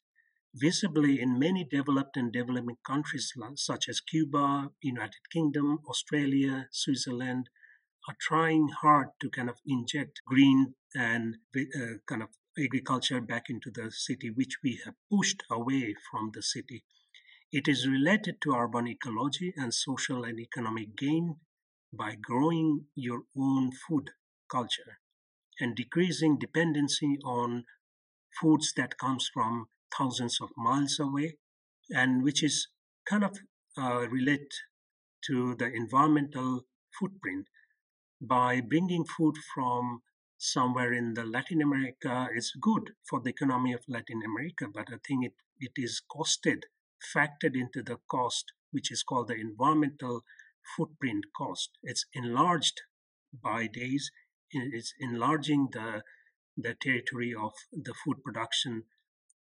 visibly 0.54 1.22
in 1.22 1.38
many 1.38 1.64
developed 1.64 2.18
and 2.18 2.32
developing 2.34 2.78
countries 2.86 3.34
such 3.56 3.88
as 3.88 4.02
Cuba, 4.02 4.72
United 4.82 5.30
Kingdom, 5.32 5.80
Australia, 5.88 6.68
Switzerland 6.72 7.50
are 8.08 8.16
trying 8.20 8.70
hard 8.82 9.10
to 9.22 9.30
kind 9.30 9.50
of 9.50 9.60
inject 9.66 10.22
green 10.26 10.74
and 10.96 11.38
uh, 11.56 11.98
kind 12.08 12.24
of 12.24 12.30
agriculture 12.58 13.22
back 13.22 13.50
into 13.50 13.70
the 13.72 13.92
city, 13.92 14.30
which 14.30 14.58
we 14.64 14.82
have 14.86 14.96
pushed 15.12 15.44
away 15.52 15.96
from 16.10 16.32
the 16.34 16.42
city. 16.42 16.84
It 17.52 17.68
is 17.68 17.88
related 17.88 18.42
to 18.42 18.56
urban 18.56 18.88
ecology 18.88 19.54
and 19.56 19.74
social 19.74 20.24
and 20.24 20.40
economic 20.40 20.96
gain 20.96 21.38
by 21.92 22.16
growing 22.16 22.86
your 22.96 23.24
own 23.38 23.72
food 23.72 24.12
culture 24.52 25.00
and 25.60 25.76
decreasing 25.76 26.38
dependency 26.38 27.18
on 27.24 27.66
foods 28.40 28.74
that 28.78 28.98
comes 28.98 29.30
from 29.34 29.68
thousands 29.98 30.40
of 30.42 30.50
miles 30.58 31.00
away 31.00 31.38
and 31.90 32.24
which 32.24 32.44
is 32.44 32.68
kind 33.10 33.24
of 33.24 33.38
uh, 33.78 34.08
relate 34.10 34.54
to 35.26 35.56
the 35.56 35.66
environmental 35.66 36.66
footprint 36.98 37.48
by 38.22 38.62
bringing 38.62 39.06
food 39.06 39.36
from 39.54 40.02
somewhere 40.38 40.94
in 40.94 41.14
the 41.16 41.26
latin 41.26 41.62
america 41.62 42.30
is 42.36 42.54
good 42.62 42.92
for 43.10 43.20
the 43.22 43.30
economy 43.30 43.74
of 43.74 43.82
latin 43.88 44.22
america 44.26 44.66
but 44.74 44.88
i 44.90 44.98
think 45.08 45.26
it, 45.26 45.34
it 45.60 45.72
is 45.76 46.02
costed 46.10 46.64
factored 47.14 47.56
into 47.56 47.82
the 47.84 47.98
cost 48.10 48.54
which 48.72 48.92
is 48.92 49.04
called 49.04 49.28
the 49.28 49.36
environmental 49.36 50.24
footprint 50.76 51.26
cost. 51.36 51.72
It's 51.84 52.06
enlarged 52.14 52.82
by 53.34 53.68
days. 53.68 54.12
It's 54.52 54.94
enlarging 55.00 55.70
the 55.72 56.04
the 56.58 56.74
territory 56.74 57.34
of 57.34 57.54
the 57.72 57.94
food 57.94 58.22
production. 58.24 58.84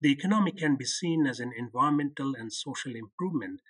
The 0.02 0.12
economy 0.12 0.52
can 0.52 0.76
be 0.76 0.86
seen 0.86 1.26
as 1.26 1.40
an 1.40 1.54
environmental 1.56 2.36
and 2.36 2.52
social 2.52 2.96
improvement. 2.96 3.62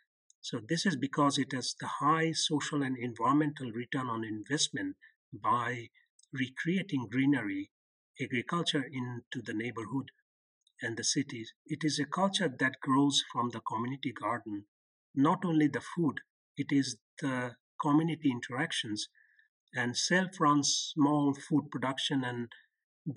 So 0.41 0.59
this 0.59 0.85
is 0.85 0.95
because 0.95 1.37
it 1.37 1.53
has 1.53 1.75
the 1.79 1.87
high 1.87 2.31
social 2.31 2.81
and 2.81 2.97
environmental 2.97 3.71
return 3.71 4.07
on 4.07 4.23
investment 4.23 4.97
by 5.31 5.89
recreating 6.33 7.07
greenery, 7.11 7.71
agriculture 8.19 8.83
into 8.83 9.41
the 9.43 9.53
neighborhood 9.53 10.11
and 10.81 10.97
the 10.97 11.03
cities. 11.03 11.53
It 11.65 11.83
is 11.83 11.99
a 11.99 12.05
culture 12.05 12.49
that 12.49 12.79
grows 12.81 13.23
from 13.31 13.49
the 13.49 13.61
community 13.61 14.11
garden, 14.11 14.65
not 15.13 15.45
only 15.45 15.67
the 15.67 15.81
food, 15.81 16.21
it 16.57 16.71
is 16.71 16.97
the 17.21 17.55
community 17.79 18.31
interactions 18.31 19.09
and 19.75 19.95
self-run 19.95 20.63
small 20.63 21.33
food 21.33 21.69
production 21.71 22.23
and 22.23 22.51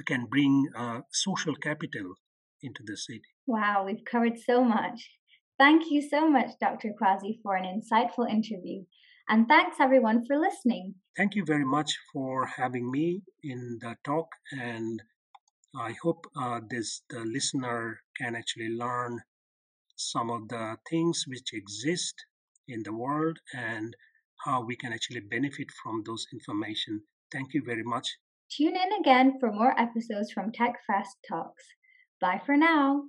can 0.05 0.27
bring 0.27 0.69
uh, 0.77 1.01
social 1.11 1.55
capital 1.57 2.15
into 2.63 2.83
the 2.85 2.97
city. 2.97 3.23
Wow, 3.47 3.85
we've 3.87 4.05
covered 4.05 4.39
so 4.39 4.65
much. 4.65 5.11
Thank 5.59 5.91
you 5.91 6.01
so 6.01 6.31
much, 6.31 6.51
Dr. 6.61 6.93
Quazi, 7.01 7.41
for 7.43 7.57
an 7.57 7.65
insightful 7.65 8.31
interview. 8.31 8.85
And 9.29 9.47
thanks 9.47 9.77
everyone 9.81 10.25
for 10.25 10.39
listening. 10.39 10.95
Thank 11.17 11.35
you 11.35 11.45
very 11.45 11.65
much 11.65 11.99
for 12.13 12.47
having 12.47 12.91
me 12.91 13.23
in 13.43 13.79
the 13.81 13.97
talk. 14.05 14.29
And 14.53 15.03
I 15.77 15.95
hope 16.03 16.25
uh, 16.35 16.61
this 16.71 17.03
the 17.11 17.21
listener 17.21 18.01
can 18.17 18.35
actually 18.35 18.71
learn 18.71 19.21
some 19.97 20.31
of 20.31 20.49
the 20.49 20.77
things 20.89 21.25
which 21.27 21.53
exist 21.53 22.15
in 22.69 22.83
the 22.85 22.93
world 22.95 23.39
and 23.53 23.95
how 24.45 24.65
we 24.65 24.77
can 24.77 24.93
actually 24.93 25.21
benefit 25.21 25.69
from 25.83 26.03
those 26.07 26.27
information. 26.33 27.03
Thank 27.33 27.53
you 27.53 27.63
very 27.65 27.83
much. 27.83 28.07
Tune 28.51 28.77
in 28.77 28.93
again 29.01 29.39
for 29.39 29.53
more 29.53 29.79
episodes 29.79 30.33
from 30.33 30.53
TechFest 30.53 31.17
Talks. 31.29 31.65
Bye 32.21 32.41
for 32.45 32.57
now. 32.57 33.05